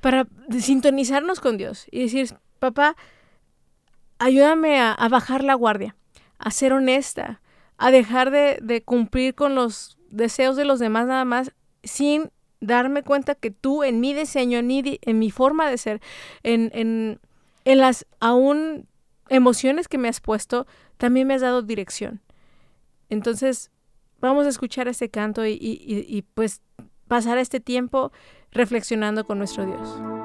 para 0.00 0.28
sintonizarnos 0.60 1.40
con 1.40 1.56
Dios 1.56 1.86
y 1.90 2.02
decir, 2.02 2.36
papá, 2.60 2.94
ayúdame 4.20 4.78
a, 4.78 4.92
a 4.92 5.08
bajar 5.08 5.42
la 5.42 5.54
guardia, 5.54 5.96
a 6.38 6.52
ser 6.52 6.72
honesta, 6.72 7.40
a 7.78 7.90
dejar 7.90 8.30
de, 8.30 8.60
de 8.62 8.84
cumplir 8.84 9.34
con 9.34 9.56
los 9.56 9.98
deseos 10.08 10.54
de 10.54 10.64
los 10.64 10.78
demás 10.78 11.08
nada 11.08 11.24
más 11.24 11.52
sin 11.82 12.30
darme 12.60 13.02
cuenta 13.02 13.34
que 13.34 13.50
tú 13.50 13.82
en 13.82 14.00
mi 14.00 14.14
diseño, 14.14 14.58
en 14.58 14.66
mi, 14.66 14.98
en 15.02 15.18
mi 15.18 15.30
forma 15.30 15.68
de 15.70 15.78
ser, 15.78 16.00
en, 16.42 16.70
en, 16.74 17.20
en 17.64 17.78
las 17.78 18.06
aún 18.20 18.86
emociones 19.28 19.88
que 19.88 19.98
me 19.98 20.08
has 20.08 20.20
puesto, 20.20 20.66
también 20.96 21.26
me 21.26 21.34
has 21.34 21.40
dado 21.42 21.62
dirección. 21.62 22.20
Entonces, 23.10 23.70
vamos 24.20 24.46
a 24.46 24.48
escuchar 24.48 24.88
este 24.88 25.08
canto 25.10 25.44
y- 25.46 25.52
y- 25.60 26.04
y, 26.08 26.22
pues 26.22 26.62
pasar 27.08 27.38
este 27.38 27.60
tiempo 27.60 28.12
reflexionando 28.50 29.24
con 29.24 29.38
nuestro 29.38 29.66
Dios. 29.66 30.23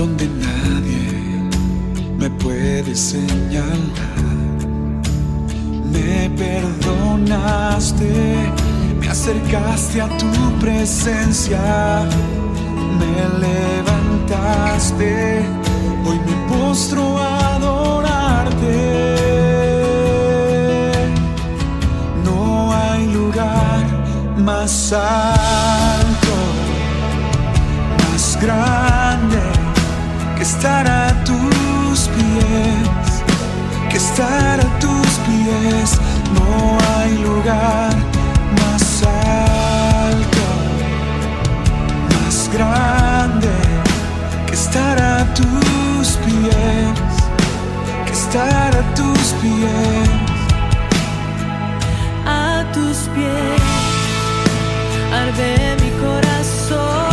Donde 0.00 0.26
nadie 0.28 1.42
me 2.16 2.30
puede 2.30 2.94
señalar 2.94 4.30
me 5.92 6.30
perdonaste, 6.42 8.10
me 8.98 9.08
acercaste 9.08 10.00
a 10.00 10.08
tu 10.16 10.32
presencia, 10.58 11.60
me 12.98 13.14
levantaste, 13.46 15.10
hoy 16.06 16.18
me 16.26 16.36
postro 16.48 17.18
a 17.18 17.56
adorarte. 17.56 18.78
No 22.24 22.72
hay 22.72 23.06
lugar 23.12 23.84
más 24.38 24.94
alto, 24.94 26.34
más 27.98 28.38
grande 28.40 28.89
estar 30.60 30.86
a 30.86 31.24
tus 31.24 32.08
pies 32.08 33.22
que 33.88 33.96
estar 33.96 34.60
a 34.60 34.78
tus 34.78 35.10
pies. 35.26 35.98
No 36.34 36.76
hay 36.92 37.16
lugar 37.16 37.94
más 38.60 39.02
alto, 39.02 40.44
más 42.12 42.50
grande 42.52 43.48
que 44.46 44.52
estar 44.52 45.00
a 45.00 45.24
tus 45.32 46.18
pies, 46.26 47.14
que 48.04 48.12
estar 48.12 48.76
a 48.76 48.94
tus 48.94 49.26
pies. 49.40 50.10
a 52.26 52.64
tus 52.74 52.98
pies 53.14 53.62
arde 55.10 55.76
mi 55.82 55.90
corazón 56.04 57.09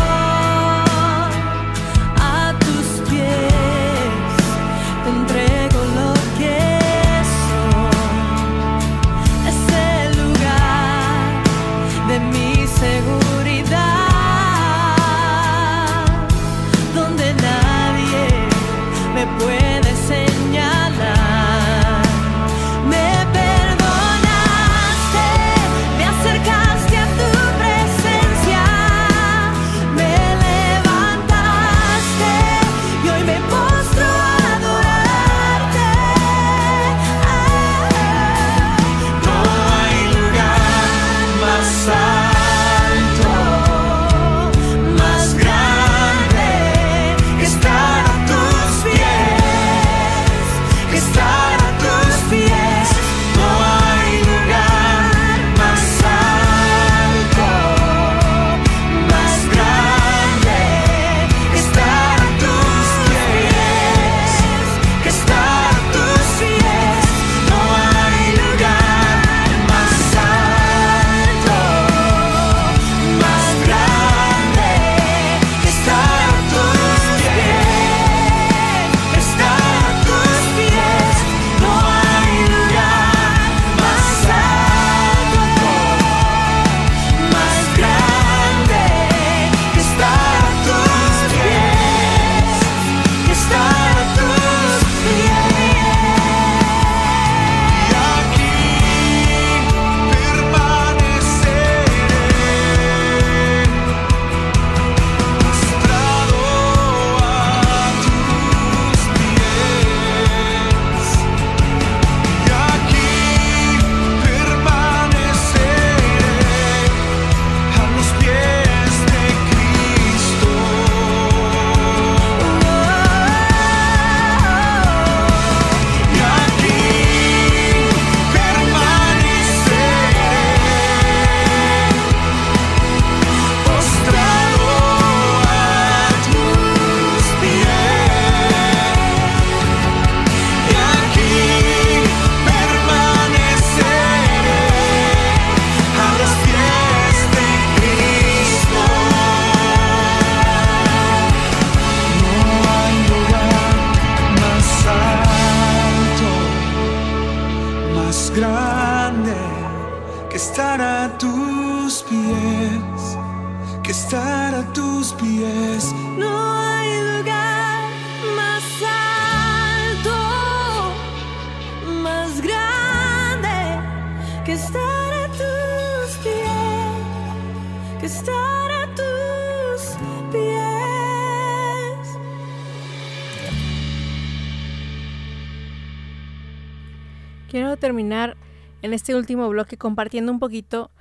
este 188.98 189.16
último 189.16 189.48
bloque 189.48 189.78
compartiendo 189.78 190.32
un 190.32 190.40
poquito 190.40 190.92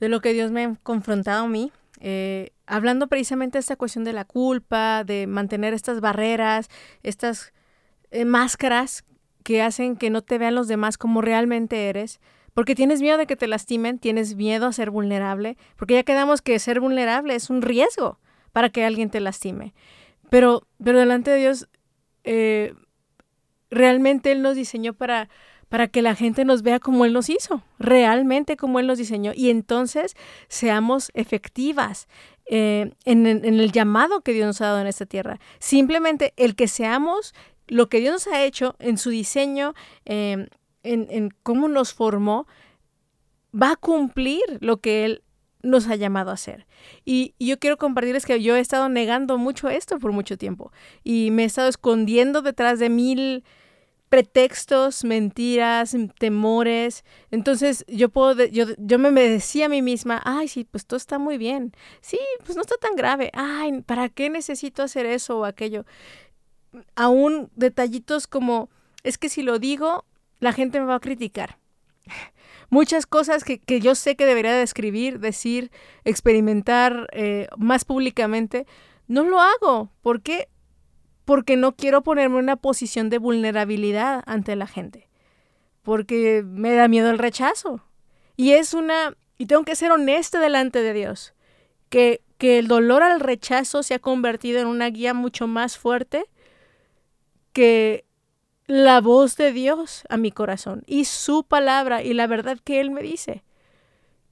de 0.00 0.08
lo 0.08 0.20
que 0.20 0.32
Dios 0.32 0.50
me 0.50 0.64
ha 0.64 0.74
confrontado 0.82 1.44
a 1.44 1.48
mí, 1.48 1.70
eh, 2.00 2.50
hablando 2.66 3.06
precisamente 3.06 3.58
de 3.58 3.60
esta 3.60 3.76
cuestión 3.76 4.04
de 4.04 4.12
la 4.12 4.24
culpa, 4.24 5.04
de 5.04 5.26
mantener 5.26 5.74
estas 5.74 6.00
barreras, 6.00 6.68
estas 7.02 7.52
eh, 8.10 8.24
máscaras 8.24 9.04
que 9.44 9.62
hacen 9.62 9.96
que 9.96 10.10
no 10.10 10.22
te 10.22 10.38
vean 10.38 10.54
los 10.54 10.68
demás 10.68 10.98
como 10.98 11.20
realmente 11.20 11.88
eres, 11.88 12.20
porque 12.54 12.74
tienes 12.74 13.00
miedo 13.00 13.18
de 13.18 13.26
que 13.26 13.36
te 13.36 13.46
lastimen, 13.46 13.98
tienes 13.98 14.34
miedo 14.34 14.66
a 14.66 14.72
ser 14.72 14.90
vulnerable, 14.90 15.56
porque 15.76 15.94
ya 15.94 16.02
quedamos 16.02 16.42
que 16.42 16.58
ser 16.58 16.80
vulnerable 16.80 17.34
es 17.34 17.50
un 17.50 17.62
riesgo 17.62 18.18
para 18.52 18.70
que 18.70 18.84
alguien 18.84 19.10
te 19.10 19.20
lastime. 19.20 19.74
Pero, 20.28 20.66
pero 20.82 20.98
delante 20.98 21.30
de 21.30 21.38
Dios, 21.38 21.68
eh, 22.24 22.74
realmente 23.70 24.32
Él 24.32 24.42
nos 24.42 24.56
diseñó 24.56 24.92
para, 24.92 25.28
para 25.72 25.88
que 25.88 26.02
la 26.02 26.14
gente 26.14 26.44
nos 26.44 26.60
vea 26.60 26.80
como 26.80 27.06
Él 27.06 27.14
nos 27.14 27.30
hizo, 27.30 27.62
realmente 27.78 28.58
como 28.58 28.78
Él 28.78 28.86
nos 28.86 28.98
diseñó, 28.98 29.32
y 29.34 29.48
entonces 29.48 30.14
seamos 30.48 31.10
efectivas 31.14 32.08
eh, 32.44 32.92
en, 33.06 33.26
el 33.26 33.72
llamado 33.72 34.20
que 34.20 34.34
Dios 34.34 34.46
nos 34.46 34.60
ha 34.60 34.66
dado 34.66 34.82
en 34.82 34.86
esta 34.86 35.06
tierra. 35.06 35.40
Simplemente 35.60 36.34
el 36.36 36.56
que 36.56 36.68
seamos 36.68 37.32
lo 37.68 37.88
que 37.88 38.00
Dios 38.00 38.12
nos 38.12 38.26
ha 38.26 38.44
hecho 38.44 38.76
en 38.80 38.98
su 38.98 39.08
diseño, 39.08 39.72
en, 40.04 40.50
en 40.82 41.30
cómo 41.42 41.68
nos 41.68 41.94
formó, 41.94 42.46
va 43.54 43.70
a 43.70 43.76
cumplir 43.76 44.42
lo 44.60 44.76
que 44.76 45.06
Él 45.06 45.22
nos 45.62 45.88
ha 45.88 45.96
llamado 45.96 46.32
a 46.32 46.34
hacer. 46.34 46.66
Y, 47.06 47.34
y 47.38 47.46
yo 47.46 47.58
quiero 47.58 47.78
compartirles 47.78 48.26
que 48.26 48.42
yo 48.42 48.56
he 48.56 48.60
estado 48.60 48.90
negando 48.90 49.38
mucho 49.38 49.70
esto 49.70 49.98
por 49.98 50.12
mucho 50.12 50.36
tiempo 50.36 50.70
y 51.02 51.30
me 51.30 51.44
he 51.44 51.46
estado 51.46 51.68
escondiendo 51.68 52.42
detrás 52.42 52.78
de 52.78 52.90
mil 52.90 53.42
pretextos, 54.12 55.04
mentiras, 55.04 55.96
temores. 56.18 57.02
Entonces 57.30 57.82
yo 57.88 58.10
puedo, 58.10 58.44
yo, 58.44 58.66
yo 58.76 58.98
me, 58.98 59.10
me 59.10 59.26
decía 59.26 59.64
a 59.64 59.68
mí 59.70 59.80
misma, 59.80 60.20
ay, 60.26 60.48
sí, 60.48 60.64
pues 60.70 60.84
todo 60.84 60.98
está 60.98 61.18
muy 61.18 61.38
bien. 61.38 61.72
Sí, 62.02 62.18
pues 62.44 62.54
no 62.54 62.60
está 62.60 62.76
tan 62.76 62.94
grave. 62.94 63.30
Ay, 63.32 63.80
¿para 63.80 64.10
qué 64.10 64.28
necesito 64.28 64.82
hacer 64.82 65.06
eso 65.06 65.38
o 65.38 65.44
aquello? 65.46 65.86
Aún 66.94 67.48
detallitos 67.56 68.26
como, 68.26 68.68
es 69.02 69.16
que 69.16 69.30
si 69.30 69.40
lo 69.40 69.58
digo, 69.58 70.04
la 70.40 70.52
gente 70.52 70.78
me 70.78 70.84
va 70.84 70.96
a 70.96 71.00
criticar. 71.00 71.58
Muchas 72.68 73.06
cosas 73.06 73.44
que, 73.44 73.60
que 73.60 73.80
yo 73.80 73.94
sé 73.94 74.14
que 74.14 74.26
debería 74.26 74.52
de 74.52 74.62
escribir, 74.62 75.20
decir, 75.20 75.70
experimentar 76.04 77.08
eh, 77.12 77.48
más 77.56 77.86
públicamente, 77.86 78.66
no 79.08 79.24
lo 79.24 79.40
hago. 79.40 79.90
¿Por 80.02 80.20
qué? 80.20 80.48
Porque 81.24 81.56
no 81.56 81.72
quiero 81.76 82.02
ponerme 82.02 82.36
en 82.36 82.44
una 82.44 82.56
posición 82.56 83.10
de 83.10 83.18
vulnerabilidad 83.18 84.22
ante 84.26 84.56
la 84.56 84.66
gente. 84.66 85.08
Porque 85.82 86.42
me 86.44 86.72
da 86.74 86.88
miedo 86.88 87.10
el 87.10 87.18
rechazo. 87.18 87.80
Y 88.36 88.52
es 88.52 88.74
una... 88.74 89.16
Y 89.38 89.46
tengo 89.46 89.64
que 89.64 89.76
ser 89.76 89.90
honesta 89.92 90.40
delante 90.40 90.82
de 90.82 90.92
Dios. 90.92 91.34
Que, 91.88 92.22
que 92.38 92.58
el 92.58 92.68
dolor 92.68 93.02
al 93.02 93.20
rechazo 93.20 93.82
se 93.82 93.94
ha 93.94 93.98
convertido 93.98 94.60
en 94.60 94.66
una 94.66 94.88
guía 94.90 95.14
mucho 95.14 95.46
más 95.46 95.78
fuerte 95.78 96.24
que 97.52 98.04
la 98.66 99.00
voz 99.00 99.36
de 99.36 99.52
Dios 99.52 100.04
a 100.08 100.16
mi 100.16 100.30
corazón 100.30 100.82
y 100.86 101.04
su 101.04 101.44
palabra 101.44 102.02
y 102.02 102.14
la 102.14 102.26
verdad 102.26 102.58
que 102.62 102.80
Él 102.80 102.90
me 102.90 103.02
dice. 103.02 103.42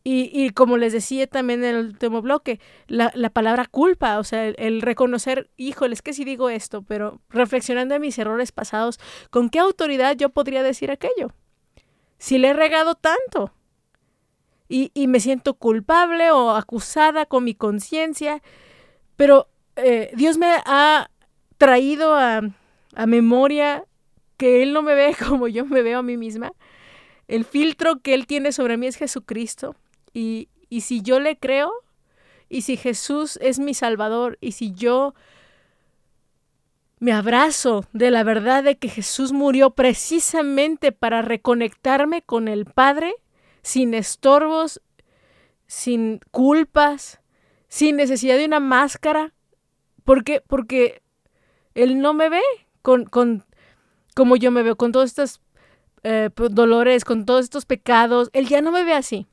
Y, 0.03 0.31
y 0.33 0.51
como 0.51 0.79
les 0.79 0.95
decía 0.95 1.27
también 1.27 1.63
en 1.63 1.77
el 1.77 1.87
último 1.87 2.23
bloque, 2.23 2.59
la, 2.87 3.13
la 3.15 3.29
palabra 3.29 3.67
culpa, 3.67 4.19
o 4.19 4.25
sea, 4.25 4.47
el, 4.47 4.81
reconocer, 4.81 5.51
híjole, 5.59 5.93
es 5.93 6.01
que 6.01 6.15
sí 6.15 6.25
digo 6.25 6.49
esto, 6.49 6.83
pero 6.83 7.21
reflexionando 7.29 7.95
en 7.95 8.01
mis 8.01 8.19
errores 8.19 8.51
pasados, 8.51 8.99
¿con 9.29 9.51
qué 9.51 9.59
autoridad 9.59 10.17
yo 10.17 10.31
podría 10.31 10.63
decir 10.63 10.91
aquello? 10.91 11.33
Si 12.17 12.39
le 12.39 12.49
he 12.49 12.53
regado 12.55 12.95
tanto 12.95 13.53
y, 14.69 14.91
y 14.95 15.07
me 15.07 15.21
siento 15.21 15.55
culpable 15.55 16.31
o 16.31 16.53
acusada 16.53 17.27
con 17.27 17.45
mi 17.45 17.55
conciencia, 17.55 18.43
pero 19.17 19.49
eh, 19.77 20.11
Dios 20.15 20.39
me 20.39 20.47
ha 20.65 21.11
traído 21.59 22.15
a, 22.15 22.41
a 22.95 23.07
memoria 23.07 23.85
que 24.37 24.63
Él 24.63 24.73
no 24.73 24.81
me 24.81 24.95
ve 24.95 25.15
como 25.29 25.49
yo 25.49 25.67
me 25.67 25.83
veo 25.83 25.99
a 25.99 26.03
mí 26.03 26.17
misma. 26.17 26.53
El 27.29 27.45
filtro 27.45 28.01
que 28.01 28.15
Él 28.15 28.27
tiene 28.27 28.53
sobre 28.53 28.77
mí 28.77 28.87
es 28.87 28.97
Jesucristo. 28.97 29.77
Y, 30.13 30.49
y 30.69 30.83
si 30.83 31.03
yo 31.03 31.21
le 31.21 31.39
creo, 31.39 31.73
y 32.49 32.63
si 32.63 32.77
Jesús 32.77 33.39
es 33.41 33.59
mi 33.59 33.75
Salvador, 33.75 34.39
y 34.41 34.53
si 34.53 34.73
yo 34.73 35.15
me 36.99 37.13
abrazo 37.13 37.87
de 37.93 38.11
la 38.11 38.25
verdad 38.25 38.63
de 38.63 38.77
que 38.77 38.89
Jesús 38.89 39.33
murió 39.33 39.71
precisamente 39.71 40.93
para 40.93 41.23
reconectarme 41.23 42.23
con 42.23 42.47
el 42.47 42.67
Padre, 42.67 43.15
sin 43.63 43.95
estorbos, 43.95 44.83
sin 45.67 46.21
culpas, 46.31 47.21
sin 47.69 47.97
necesidad 47.97 48.37
de 48.37 48.45
una 48.45 48.61
máscara, 48.61 49.33
porque, 50.05 50.43
porque 50.47 51.03
Él 51.75 52.01
no 52.01 52.13
me 52.13 52.29
ve 52.29 52.43
con, 52.83 53.05
con 53.05 53.45
como 54.15 54.37
yo 54.37 54.51
me 54.51 54.63
veo, 54.63 54.77
con 54.77 54.93
todos 54.93 55.07
estos 55.07 55.41
eh, 56.03 56.29
pues, 56.35 56.55
dolores, 56.55 57.05
con 57.05 57.25
todos 57.25 57.45
estos 57.45 57.65
pecados. 57.65 58.29
Él 58.35 58.49
ya 58.49 58.61
no 58.61 58.73
me 58.73 58.85
ve 58.85 58.93
así. 58.93 59.27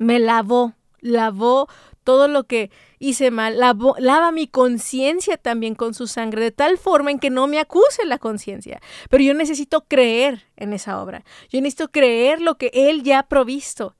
Me 0.00 0.18
lavó, 0.18 0.72
lavó 1.00 1.68
todo 2.04 2.26
lo 2.26 2.44
que 2.44 2.70
hice 2.98 3.30
mal, 3.30 3.58
lavó- 3.58 3.96
lava 3.98 4.32
mi 4.32 4.46
conciencia 4.46 5.36
también 5.36 5.74
con 5.74 5.92
su 5.92 6.06
sangre, 6.06 6.42
de 6.42 6.50
tal 6.50 6.78
forma 6.78 7.10
en 7.10 7.18
que 7.18 7.28
no 7.28 7.46
me 7.46 7.58
acuse 7.60 8.06
la 8.06 8.16
conciencia. 8.16 8.80
Pero 9.10 9.22
yo 9.22 9.34
necesito 9.34 9.84
creer 9.86 10.46
en 10.56 10.72
esa 10.72 11.02
obra. 11.02 11.22
Yo 11.50 11.60
necesito 11.60 11.90
creer 11.90 12.40
lo 12.40 12.56
que 12.56 12.70
Él 12.72 13.02
ya 13.02 13.18
ha 13.18 13.28
provisto. 13.28 13.94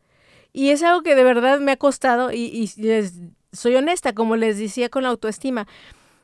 Y 0.54 0.70
es 0.70 0.82
algo 0.82 1.02
que 1.02 1.14
de 1.14 1.22
verdad 1.22 1.60
me 1.60 1.72
ha 1.72 1.76
costado 1.76 2.32
y, 2.32 2.72
les 2.78 3.12
soy 3.52 3.76
honesta, 3.76 4.14
como 4.14 4.36
les 4.36 4.58
decía 4.58 4.88
con 4.88 5.02
la 5.02 5.10
autoestima. 5.10 5.66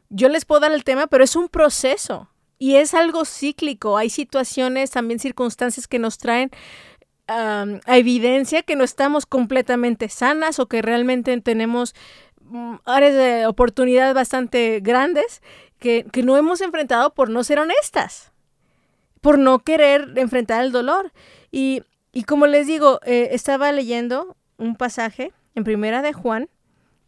Yo 0.09 0.31
les 0.31 0.47
puedo 0.47 0.63
dar 0.63 0.73
el 0.73 0.85
tema, 0.85 1.07
pero 1.07 1.23
es 1.23 1.37
un 1.37 1.49
proceso 1.49 2.31
y 2.59 2.77
es 2.77 2.95
algo 2.95 3.27
cíclico. 3.27 3.99
Hay 3.99 4.09
situaciones, 4.09 4.91
también 4.91 5.21
circunstancias 5.21 5.87
que 5.87 5.99
nos 5.99 6.17
traen 6.17 6.51
a 7.29 7.97
evidencia 7.97 8.63
que 8.63 8.77
no 8.77 8.85
estamos 8.85 9.27
completamente 9.27 10.09
sanas 10.09 10.59
o 10.59 10.67
que 10.67 10.83
realmente 10.83 11.39
tenemos 11.41 11.95
mm, 12.43 12.77
áreas 12.85 13.15
de 13.15 13.47
oportunidad 13.47 14.15
bastante 14.15 14.81
grandes 14.81 15.43
que, 15.79 16.07
que 16.13 16.23
no 16.23 16.37
hemos 16.37 16.61
enfrentado 16.61 17.15
por 17.15 17.31
no 17.31 17.45
ser 17.45 17.59
honestas, 17.59 18.33
por 19.21 19.39
no 19.39 19.59
querer 19.61 20.13
enfrentar 20.17 20.65
el 20.65 20.73
dolor. 20.73 21.13
Y, 21.51 21.83
y 22.13 22.25
como 22.25 22.47
les 22.47 22.67
digo, 22.67 23.01
eh, 23.05 23.31
estaba 23.33 23.73
leyendo 23.73 24.37
un 24.57 24.77
pasaje 24.77 25.33
en 25.55 25.65
Primera 25.65 26.03
de 26.03 26.13
Juan, 26.13 26.49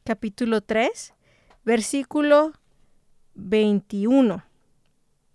capítulo 0.04 0.60
3, 0.60 1.14
versículo 1.64 2.52
21. 3.34 4.44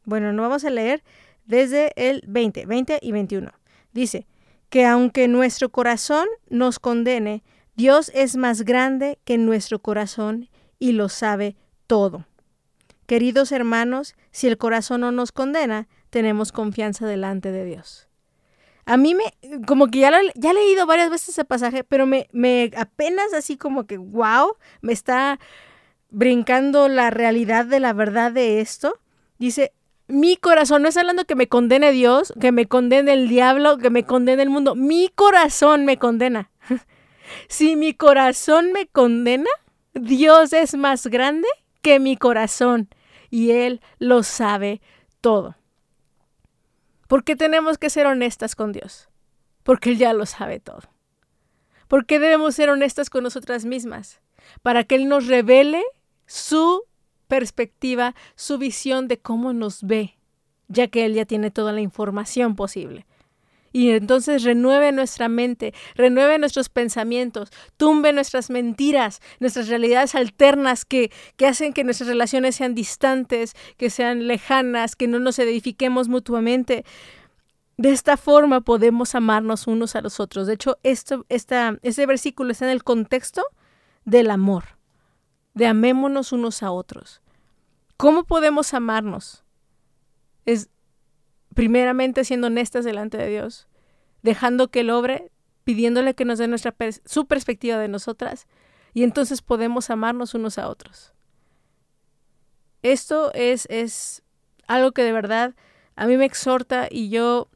Bueno, 0.05 0.33
no 0.33 0.41
vamos 0.41 0.65
a 0.65 0.69
leer 0.69 1.03
desde 1.45 1.93
el 1.95 2.23
20, 2.27 2.65
20 2.65 2.99
y 3.01 3.11
21. 3.11 3.51
Dice 3.93 4.25
que 4.73 4.87
aunque 4.87 5.27
nuestro 5.27 5.69
corazón 5.69 6.27
nos 6.49 6.79
condene, 6.79 7.43
Dios 7.75 8.09
es 8.15 8.35
más 8.35 8.63
grande 8.63 9.19
que 9.23 9.37
nuestro 9.37 9.77
corazón 9.77 10.49
y 10.79 10.93
lo 10.93 11.09
sabe 11.09 11.55
todo. 11.85 12.25
Queridos 13.05 13.51
hermanos, 13.51 14.15
si 14.31 14.47
el 14.47 14.57
corazón 14.57 15.01
no 15.01 15.11
nos 15.11 15.31
condena, 15.31 15.87
tenemos 16.09 16.51
confianza 16.51 17.05
delante 17.05 17.51
de 17.51 17.65
Dios. 17.65 18.07
A 18.85 18.97
mí 18.97 19.13
me, 19.13 19.25
como 19.67 19.89
que 19.89 19.99
ya, 19.99 20.11
ya 20.33 20.49
he 20.49 20.53
leído 20.55 20.87
varias 20.87 21.11
veces 21.11 21.29
ese 21.29 21.45
pasaje, 21.45 21.83
pero 21.83 22.07
me, 22.07 22.27
me 22.31 22.71
apenas 22.75 23.31
así 23.31 23.57
como 23.57 23.85
que, 23.85 23.97
wow, 23.97 24.57
me 24.81 24.91
está 24.91 25.39
brincando 26.09 26.87
la 26.87 27.11
realidad 27.11 27.65
de 27.67 27.79
la 27.79 27.93
verdad 27.93 28.31
de 28.31 28.59
esto. 28.59 28.99
Dice, 29.37 29.71
mi 30.07 30.35
corazón, 30.35 30.81
no 30.81 30.89
está 30.89 31.01
hablando 31.01 31.25
que 31.25 31.35
me 31.35 31.47
condene 31.47 31.91
Dios, 31.91 32.33
que 32.39 32.51
me 32.51 32.67
condene 32.67 33.13
el 33.13 33.29
diablo, 33.29 33.77
que 33.77 33.89
me 33.89 34.05
condene 34.05 34.43
el 34.43 34.49
mundo. 34.49 34.75
Mi 34.75 35.09
corazón 35.09 35.85
me 35.85 35.97
condena. 35.97 36.51
si 37.47 37.75
mi 37.75 37.93
corazón 37.93 38.73
me 38.73 38.87
condena, 38.87 39.49
Dios 39.93 40.53
es 40.53 40.75
más 40.75 41.07
grande 41.07 41.47
que 41.81 41.99
mi 41.99 42.17
corazón 42.17 42.89
y 43.29 43.51
Él 43.51 43.81
lo 43.99 44.23
sabe 44.23 44.81
todo. 45.21 45.55
¿Por 47.07 47.23
qué 47.23 47.35
tenemos 47.35 47.77
que 47.77 47.89
ser 47.89 48.07
honestas 48.07 48.55
con 48.55 48.71
Dios? 48.71 49.09
Porque 49.63 49.91
Él 49.91 49.97
ya 49.97 50.13
lo 50.13 50.25
sabe 50.25 50.59
todo. 50.59 50.81
¿Por 51.87 52.05
qué 52.05 52.19
debemos 52.19 52.55
ser 52.55 52.69
honestas 52.69 53.09
con 53.09 53.23
nosotras 53.23 53.65
mismas? 53.65 54.21
Para 54.61 54.83
que 54.83 54.95
Él 54.95 55.07
nos 55.07 55.27
revele 55.27 55.83
su 56.25 56.83
perspectiva, 57.27 58.15
su 58.35 58.57
visión 58.57 59.07
de 59.07 59.19
cómo 59.19 59.53
nos 59.53 59.83
ve, 59.83 60.17
ya 60.67 60.87
que 60.87 61.05
Él 61.05 61.13
ya 61.13 61.25
tiene 61.25 61.51
toda 61.51 61.71
la 61.71 61.81
información 61.81 62.55
posible. 62.55 63.05
Y 63.75 63.89
entonces 63.89 64.43
renueve 64.43 64.91
nuestra 64.91 65.29
mente, 65.29 65.73
renueve 65.95 66.37
nuestros 66.37 66.69
pensamientos, 66.69 67.49
tumbe 67.75 68.13
nuestras 68.13 68.51
mentiras, 68.51 69.19
nuestras 69.39 69.67
realidades 69.67 70.13
alternas 70.13 70.85
que, 70.85 71.11
que 71.37 71.47
hacen 71.47 71.73
que 71.73 71.83
nuestras 71.83 72.07
relaciones 72.07 72.55
sean 72.55 72.75
distantes, 72.75 73.55
que 73.77 73.89
sean 73.89 74.27
lejanas, 74.27 74.95
que 74.95 75.07
no 75.07 75.19
nos 75.19 75.39
edifiquemos 75.39 76.07
mutuamente. 76.07 76.85
de 77.77 77.89
esta 77.89 78.15
forma 78.15 78.61
podemos 78.61 79.15
amarnos 79.15 79.65
unos 79.65 79.95
a 79.95 80.01
los 80.01 80.19
otros. 80.19 80.45
De 80.45 80.53
hecho, 80.53 80.77
este 80.83 82.05
versículo 82.05 82.51
está 82.51 82.65
en 82.65 82.71
el 82.71 82.83
contexto 82.83 83.43
del 84.05 84.29
amor, 84.29 84.65
de 85.53 85.67
amémonos 85.67 86.31
unos 86.31 86.63
a 86.63 86.71
otros. 86.71 87.21
¿Cómo 87.97 88.23
podemos 88.23 88.73
amarnos? 88.73 89.43
Es 90.45 90.69
primeramente 91.53 92.25
siendo 92.25 92.47
honestas 92.47 92.85
delante 92.85 93.17
de 93.17 93.29
Dios, 93.29 93.67
dejando 94.21 94.69
que 94.69 94.81
Él 94.81 94.89
obre, 94.89 95.31
pidiéndole 95.63 96.15
que 96.15 96.25
nos 96.25 96.39
dé 96.39 96.47
nuestra 96.47 96.75
su 97.05 97.27
perspectiva 97.27 97.77
de 97.77 97.87
nosotras, 97.87 98.47
y 98.93 99.03
entonces 99.03 99.41
podemos 99.41 99.89
amarnos 99.89 100.33
unos 100.33 100.57
a 100.57 100.67
otros. 100.67 101.13
Esto 102.81 103.33
es, 103.33 103.65
es 103.69 104.23
algo 104.67 104.91
que 104.91 105.03
de 105.03 105.13
verdad 105.13 105.55
a 105.95 106.05
mí 106.05 106.17
me 106.17 106.25
exhorta 106.25 106.87
y 106.89 107.09
yo 107.09 107.49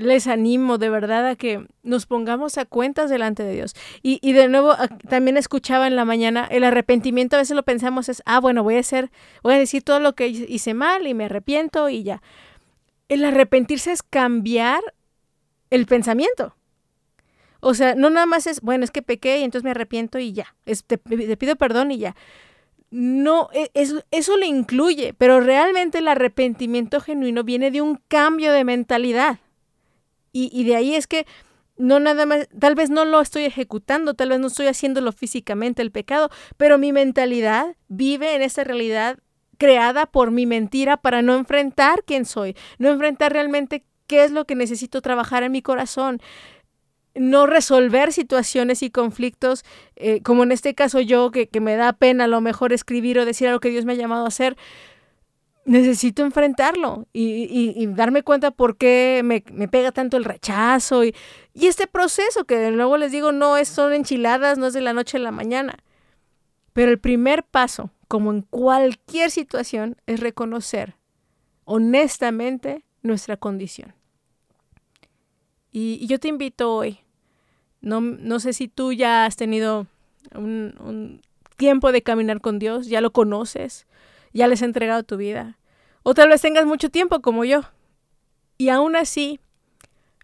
les 0.00 0.26
animo 0.26 0.78
de 0.78 0.88
verdad 0.90 1.26
a 1.26 1.36
que 1.36 1.66
nos 1.82 2.06
pongamos 2.06 2.58
a 2.58 2.64
cuentas 2.64 3.10
delante 3.10 3.42
de 3.42 3.52
Dios. 3.54 3.74
Y, 4.02 4.18
y 4.22 4.32
de 4.32 4.48
nuevo, 4.48 4.74
también 5.08 5.36
escuchaba 5.36 5.86
en 5.86 5.96
la 5.96 6.04
mañana, 6.04 6.46
el 6.50 6.64
arrepentimiento 6.64 7.36
a 7.36 7.40
veces 7.40 7.54
lo 7.54 7.62
pensamos 7.62 8.08
es, 8.08 8.22
ah, 8.26 8.40
bueno, 8.40 8.62
voy 8.62 8.76
a 8.76 8.80
hacer, 8.80 9.10
voy 9.42 9.54
a 9.54 9.58
decir 9.58 9.82
todo 9.82 10.00
lo 10.00 10.14
que 10.14 10.28
hice 10.28 10.74
mal 10.74 11.06
y 11.06 11.14
me 11.14 11.26
arrepiento 11.26 11.88
y 11.88 12.02
ya. 12.02 12.22
El 13.08 13.24
arrepentirse 13.24 13.92
es 13.92 14.02
cambiar 14.02 14.80
el 15.70 15.86
pensamiento. 15.86 16.54
O 17.60 17.74
sea, 17.74 17.94
no 17.94 18.08
nada 18.08 18.26
más 18.26 18.46
es, 18.46 18.60
bueno, 18.62 18.84
es 18.84 18.90
que 18.90 19.02
pequé 19.02 19.38
y 19.38 19.44
entonces 19.44 19.64
me 19.64 19.70
arrepiento 19.72 20.18
y 20.18 20.32
ya. 20.32 20.54
Te, 20.86 20.96
pido 20.98 21.56
perdón 21.56 21.90
y 21.90 21.98
ya. 21.98 22.16
No, 22.90 23.50
e- 23.52 23.70
es- 23.74 24.04
eso 24.10 24.36
le 24.36 24.46
incluye, 24.46 25.12
pero 25.12 25.40
realmente 25.40 25.98
el 25.98 26.08
arrepentimiento 26.08 27.00
genuino 27.00 27.44
viene 27.44 27.70
de 27.70 27.82
un 27.82 28.00
cambio 28.08 28.50
de 28.52 28.64
mentalidad. 28.64 29.38
Y, 30.32 30.64
de 30.64 30.76
ahí 30.76 30.94
es 30.94 31.06
que 31.06 31.26
no 31.76 31.98
nada 31.98 32.26
más, 32.26 32.48
tal 32.58 32.74
vez 32.74 32.90
no 32.90 33.04
lo 33.04 33.20
estoy 33.20 33.44
ejecutando, 33.44 34.14
tal 34.14 34.28
vez 34.28 34.38
no 34.38 34.46
estoy 34.46 34.66
haciéndolo 34.66 35.12
físicamente 35.12 35.82
el 35.82 35.90
pecado, 35.90 36.30
pero 36.56 36.78
mi 36.78 36.92
mentalidad 36.92 37.74
vive 37.88 38.34
en 38.34 38.42
esa 38.42 38.62
realidad 38.64 39.18
creada 39.58 40.06
por 40.06 40.30
mi 40.30 40.46
mentira 40.46 40.96
para 40.96 41.22
no 41.22 41.34
enfrentar 41.34 42.04
quién 42.04 42.24
soy, 42.24 42.56
no 42.78 42.90
enfrentar 42.90 43.32
realmente 43.32 43.84
qué 44.06 44.24
es 44.24 44.30
lo 44.30 44.44
que 44.44 44.54
necesito 44.54 45.02
trabajar 45.02 45.42
en 45.42 45.52
mi 45.52 45.62
corazón, 45.62 46.20
no 47.14 47.46
resolver 47.46 48.12
situaciones 48.12 48.82
y 48.82 48.90
conflictos, 48.90 49.64
eh, 49.96 50.22
como 50.22 50.42
en 50.44 50.52
este 50.52 50.74
caso 50.74 51.00
yo, 51.00 51.30
que, 51.30 51.48
que 51.48 51.60
me 51.60 51.76
da 51.76 51.92
pena 51.92 52.24
a 52.24 52.28
lo 52.28 52.40
mejor 52.40 52.72
escribir 52.72 53.18
o 53.18 53.24
decir 53.24 53.48
algo 53.48 53.60
que 53.60 53.70
Dios 53.70 53.84
me 53.84 53.94
ha 53.94 53.96
llamado 53.96 54.24
a 54.24 54.28
hacer, 54.28 54.56
necesito 55.64 56.22
enfrentarlo 56.24 57.06
y, 57.12 57.74
y- 57.76 57.86
darme 57.88 58.22
cuenta 58.22 58.50
por 58.50 58.76
qué 58.76 59.20
me, 59.24 59.44
me 59.52 59.68
pega 59.68 59.92
tanto 59.92 60.16
el 60.16 60.24
rechazo 60.24 61.04
y, 61.04 61.14
y 61.54 61.66
este 61.66 61.86
proceso 61.86 62.44
que 62.44 62.70
nuevo 62.70 62.96
les 62.96 63.12
digo 63.12 63.32
no 63.32 63.56
es 63.56 63.68
son 63.68 63.92
enchiladas, 63.92 64.58
no 64.58 64.66
es 64.66 64.72
de 64.74 64.80
la 64.80 64.92
noche 64.92 65.18
a 65.18 65.20
la 65.20 65.30
mañana. 65.30 65.76
Pero 66.72 66.90
el 66.90 66.98
primer 66.98 67.44
paso, 67.44 67.90
como 68.08 68.32
en 68.32 68.42
cualquier 68.42 69.30
situación, 69.30 69.96
es 70.06 70.20
reconocer 70.20 70.94
honestamente 71.64 72.84
nuestra 73.02 73.36
condición. 73.36 73.94
Y, 75.72 75.98
y 76.00 76.06
yo 76.06 76.18
te 76.18 76.28
invito 76.28 76.74
hoy, 76.74 76.98
no, 77.80 78.00
no 78.00 78.40
sé 78.40 78.52
si 78.52 78.68
tú 78.68 78.92
ya 78.92 79.24
has 79.26 79.36
tenido 79.36 79.86
un, 80.34 80.74
un 80.80 81.22
tiempo 81.56 81.92
de 81.92 82.02
caminar 82.02 82.40
con 82.40 82.58
Dios, 82.58 82.88
ya 82.88 83.00
lo 83.00 83.12
conoces, 83.12 83.86
ya 84.32 84.48
les 84.48 84.60
has 84.60 84.66
entregado 84.66 85.02
tu 85.02 85.16
vida. 85.16 85.58
O 86.02 86.14
tal 86.14 86.28
vez 86.28 86.40
tengas 86.40 86.66
mucho 86.66 86.90
tiempo 86.90 87.20
como 87.20 87.44
yo. 87.44 87.62
Y 88.58 88.68
aún 88.68 88.96
así, 88.96 89.40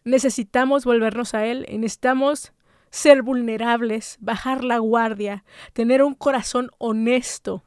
necesitamos 0.05 0.85
volvernos 0.85 1.35
a 1.35 1.47
Él 1.47 1.67
y 1.69 1.79
necesitamos 1.79 2.53
ser 2.91 3.23
vulnerables, 3.23 4.17
bajar 4.21 4.65
la 4.65 4.79
guardia, 4.79 5.45
tener 5.73 6.03
un 6.03 6.15
corazón 6.15 6.71
honesto, 6.79 7.63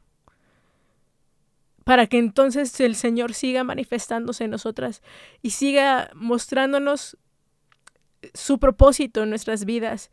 para 1.84 2.06
que 2.06 2.18
entonces 2.18 2.78
el 2.80 2.94
Señor 2.94 3.34
siga 3.34 3.64
manifestándose 3.64 4.44
en 4.44 4.50
nosotras 4.50 5.02
y 5.42 5.50
siga 5.50 6.10
mostrándonos 6.14 7.16
su 8.34 8.58
propósito 8.58 9.22
en 9.22 9.30
nuestras 9.30 9.64
vidas 9.64 10.10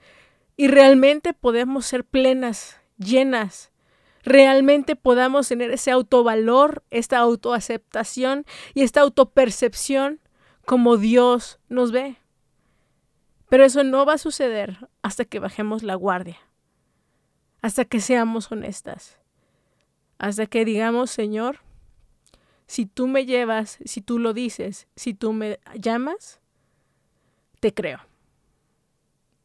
y 0.55 0.67
realmente 0.67 1.33
podemos 1.33 1.85
ser 1.85 2.03
plenas, 2.03 2.79
llenas, 2.97 3.71
realmente 4.23 4.95
podamos 4.95 5.47
tener 5.47 5.71
ese 5.71 5.91
autovalor, 5.91 6.83
esta 6.89 7.17
autoaceptación 7.19 8.45
y 8.73 8.83
esta 8.83 9.01
autopercepción 9.01 10.19
como 10.65 10.97
Dios 10.97 11.59
nos 11.69 11.91
ve. 11.91 12.17
Pero 13.49 13.63
eso 13.63 13.83
no 13.83 14.05
va 14.05 14.13
a 14.13 14.17
suceder 14.17 14.89
hasta 15.01 15.23
que 15.23 15.39
bajemos 15.39 15.83
la 15.83 15.95
guardia, 15.95 16.37
hasta 17.61 17.85
que 17.85 18.01
seamos 18.01 18.51
honestas, 18.51 19.17
hasta 20.17 20.45
que 20.47 20.65
digamos, 20.65 21.09
Señor, 21.09 21.59
si 22.65 22.85
tú 22.85 23.07
me 23.07 23.25
llevas, 23.25 23.79
si 23.85 24.01
tú 24.01 24.19
lo 24.19 24.33
dices, 24.33 24.87
si 24.95 25.13
tú 25.13 25.31
me 25.31 25.59
llamas, 25.79 26.41
te 27.61 27.73
creo. 27.73 27.99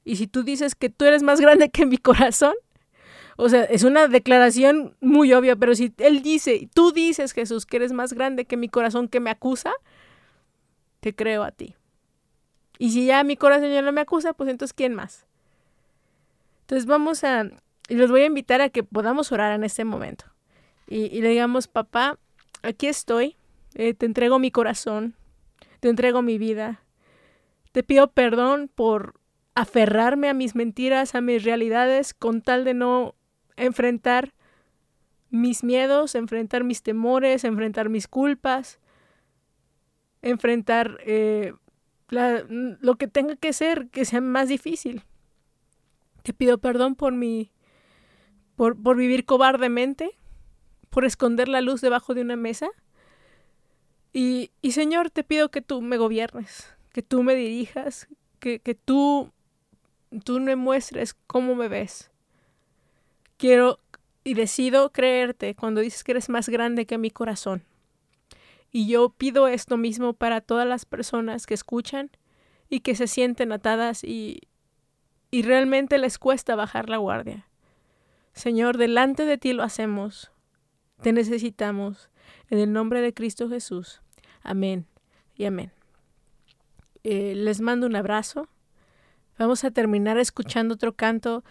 Y 0.05 0.17
si 0.17 0.27
tú 0.27 0.43
dices 0.43 0.75
que 0.75 0.91
tú 0.91 1.05
eres 1.05 1.23
más 1.23 1.41
grande 1.41 1.71
que 1.71 1.87
mi 1.87 1.99
corazón, 1.99 2.55
o 3.43 3.49
sea, 3.49 3.65
es 3.65 3.83
una 3.83 4.07
declaración 4.07 4.97
muy 5.01 5.33
obvia, 5.33 5.57
pero 5.57 5.75
si 5.75 5.93
Él 5.99 6.23
dice, 6.23 6.69
tú 6.73 6.93
dices, 6.93 7.33
Jesús, 7.33 7.67
que 7.67 7.79
eres 7.79 7.93
más 7.93 8.13
grande 8.13 8.45
que 8.45 8.57
mi 8.57 8.69
corazón 8.69 9.09
que 9.09 9.19
me 9.19 9.31
acusa, 9.31 9.73
te 11.01 11.13
creo 11.13 11.43
a 11.43 11.51
ti. 11.51 11.75
Y 12.79 12.93
si 12.93 13.07
ya 13.07 13.25
mi 13.25 13.37
corazón 13.37 13.73
ya 13.73 13.83
no 13.83 13.91
me 13.91 14.01
acusa, 14.01 14.33
pues 14.33 14.49
entonces, 14.49 14.73
¿quién 14.73 14.95
más? 14.95 15.27
Entonces 16.61 16.87
vamos 16.87 17.25
a, 17.25 17.51
y 17.89 17.97
los 17.97 18.13
voy 18.13 18.21
a 18.21 18.27
invitar 18.27 18.61
a 18.61 18.69
que 18.69 18.85
podamos 18.85 19.33
orar 19.33 19.53
en 19.53 19.65
este 19.65 19.85
momento. 19.85 20.27
Y, 20.87 21.21
le 21.21 21.31
digamos, 21.31 21.67
papá, 21.67 22.21
aquí 22.63 22.87
estoy, 22.87 23.37
eh, 23.75 23.93
te 23.93 24.07
entrego 24.07 24.39
mi 24.39 24.53
corazón, 24.53 25.17
te 25.81 25.89
entrego 25.89 26.23
mi 26.23 26.39
vida, 26.39 26.85
te 27.73 27.83
pido 27.83 28.13
perdón 28.13 28.71
por 28.73 29.15
aferrarme 29.57 30.29
a 30.29 30.35
mis 30.35 30.55
mentiras, 30.55 31.17
a 31.17 31.21
mis 31.21 31.43
realidades, 31.43 32.15
con 32.15 32.41
tal 32.41 32.65
de 32.65 32.75
no 32.75 33.17
enfrentar 33.57 34.33
mis 35.31 35.65
miedos, 35.65 36.15
enfrentar 36.15 36.63
mis 36.63 36.83
temores, 36.83 37.45
enfrentar 37.45 37.89
mis 37.89 38.07
culpas, 38.07 38.79
enfrentar 40.21 40.99
eh, 41.05 41.55
lo 42.11 42.95
que 42.97 43.09
tenga 43.09 43.37
que 43.37 43.53
ser, 43.53 43.89
que 43.89 44.05
sea 44.05 44.21
más 44.21 44.49
difícil. 44.49 45.03
Te 46.23 46.33
pido 46.33 46.59
perdón 46.59 46.95
por 46.95 47.15
mi, 47.15 47.51
por, 48.57 48.81
por 48.81 48.97
vivir 48.97 49.25
cobardemente, 49.25 50.13
por 50.91 51.05
esconder 51.05 51.49
la 51.49 51.63
luz 51.63 51.81
debajo 51.81 52.15
de 52.15 52.21
una 52.21 52.37
mesa. 52.37 52.69
Y, 54.13 54.51
y 54.61 54.73
Señor, 54.73 55.11
te 55.11 55.25
pido 55.25 55.51
que 55.51 55.63
tú 55.63 55.81
me 55.81 55.97
gobiernes, 55.97 56.73
que 56.93 57.03
tú 57.03 57.23
me 57.23 57.35
dirijas, 57.35 58.07
que, 58.39 58.61
que 58.61 58.75
tú, 58.75 59.33
tú 60.25 60.39
me 60.39 60.57
muestres 60.57 61.15
cómo 61.27 61.55
me 61.55 61.69
ves. 61.69 62.12
Quiero 63.43 63.81
y 64.23 64.35
decido 64.35 64.93
creerte 64.93 65.57
cuando 65.57 65.81
dices 65.81 66.05
que 66.05 66.13
eres 66.13 66.29
más 66.29 66.49
grande 66.49 66.87
que 66.87 66.97
mi 66.97 67.11
corazón. 67.11 67.65
Y 68.71 68.87
yo 68.87 69.09
pido 69.09 69.49
esto 69.49 69.77
mismo 69.77 70.13
para 70.13 70.41
todas 70.41 70.65
las 70.65 70.85
personas 70.85 71.45
que 71.45 71.55
escuchan 71.55 72.13
y 72.69 72.83
que 72.83 72.95
se 72.95 73.09
sienten 73.09 73.51
atadas 73.51 74.05
y, 74.05 74.43
y 75.33 75.43
realmente 75.43 75.99
les 75.99 76.21
cuesta 76.21 76.55
bajar 76.55 76.89
la 76.89 76.99
guardia. 76.99 77.49
Señor, 78.33 78.79
delante 78.79 79.25
de 79.25 79.39
ti 79.39 79.53
lo 79.55 79.65
hacemos. 79.65 80.31
Te 81.01 81.13
necesitamos. 81.13 82.11
En 82.49 82.61
el 82.61 82.73
nombre 82.73 83.01
de 83.01 83.13
Cristo 83.13 83.49
Jesús. 83.49 84.03
Amén 84.45 84.87
y 85.35 85.47
amén. 85.47 85.73
Eh, 87.03 87.35
les 87.35 87.61
mando 87.61 87.89
un 87.89 87.97
abrazo. 87.97 88.47
Vamos 89.37 89.65
a 89.65 89.73
terminar 89.73 90.17
escuchando 90.17 90.75
otro 90.75 90.93
canto 90.93 91.43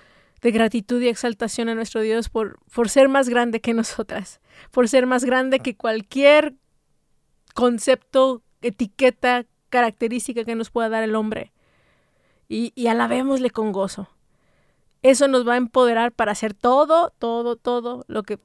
de 0.41 0.51
gratitud 0.51 1.01
y 1.01 1.07
exaltación 1.07 1.69
a 1.69 1.75
nuestro 1.75 2.01
Dios 2.01 2.29
por, 2.29 2.59
por 2.73 2.89
ser 2.89 3.09
más 3.09 3.29
grande 3.29 3.61
que 3.61 3.73
nosotras, 3.73 4.41
por 4.71 4.89
ser 4.89 5.05
más 5.05 5.23
grande 5.23 5.59
que 5.59 5.75
cualquier 5.75 6.55
concepto, 7.53 8.41
etiqueta, 8.61 9.45
característica 9.69 10.43
que 10.43 10.55
nos 10.55 10.69
pueda 10.69 10.89
dar 10.89 11.03
el 11.03 11.15
hombre. 11.15 11.51
Y, 12.49 12.73
y 12.75 12.87
alabémosle 12.87 13.49
con 13.49 13.71
gozo. 13.71 14.09
Eso 15.03 15.27
nos 15.27 15.47
va 15.47 15.53
a 15.53 15.57
empoderar 15.57 16.11
para 16.11 16.33
hacer 16.33 16.53
todo, 16.53 17.11
todo, 17.17 17.55
todo 17.55 18.03
lo 18.07 18.23
que 18.23 18.39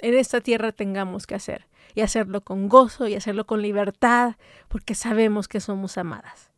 en 0.00 0.14
esta 0.14 0.40
tierra 0.40 0.72
tengamos 0.72 1.26
que 1.26 1.34
hacer. 1.34 1.66
Y 1.94 2.02
hacerlo 2.02 2.42
con 2.42 2.68
gozo 2.68 3.08
y 3.08 3.14
hacerlo 3.14 3.46
con 3.46 3.62
libertad, 3.62 4.36
porque 4.68 4.94
sabemos 4.94 5.48
que 5.48 5.60
somos 5.60 5.98
amadas. 5.98 6.50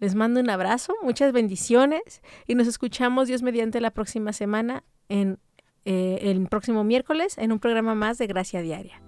Les 0.00 0.14
mando 0.14 0.40
un 0.40 0.50
abrazo, 0.50 0.94
muchas 1.02 1.32
bendiciones 1.32 2.22
y 2.46 2.54
nos 2.54 2.66
escuchamos 2.66 3.28
Dios 3.28 3.42
mediante 3.42 3.80
la 3.80 3.90
próxima 3.90 4.32
semana 4.32 4.84
en 5.08 5.38
eh, 5.84 6.18
el 6.22 6.46
próximo 6.48 6.84
miércoles 6.84 7.36
en 7.38 7.52
un 7.52 7.58
programa 7.58 7.94
más 7.94 8.18
de 8.18 8.26
Gracia 8.26 8.62
Diaria. 8.62 9.00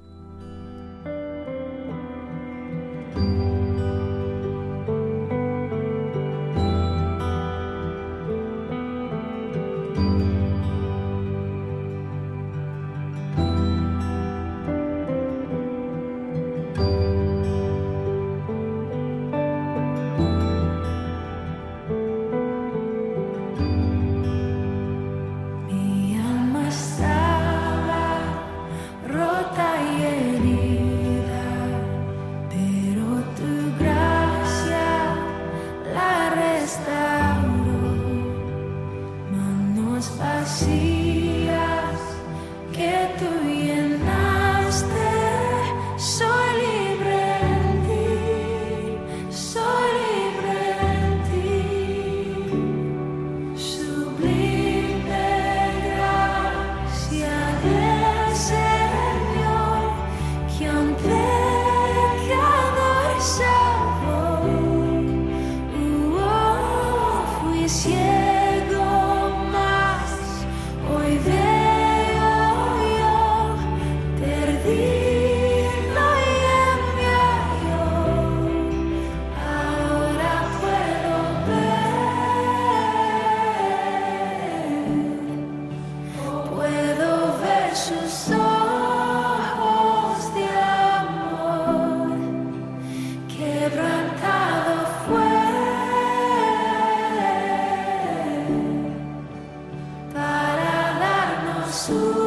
So 101.90 102.19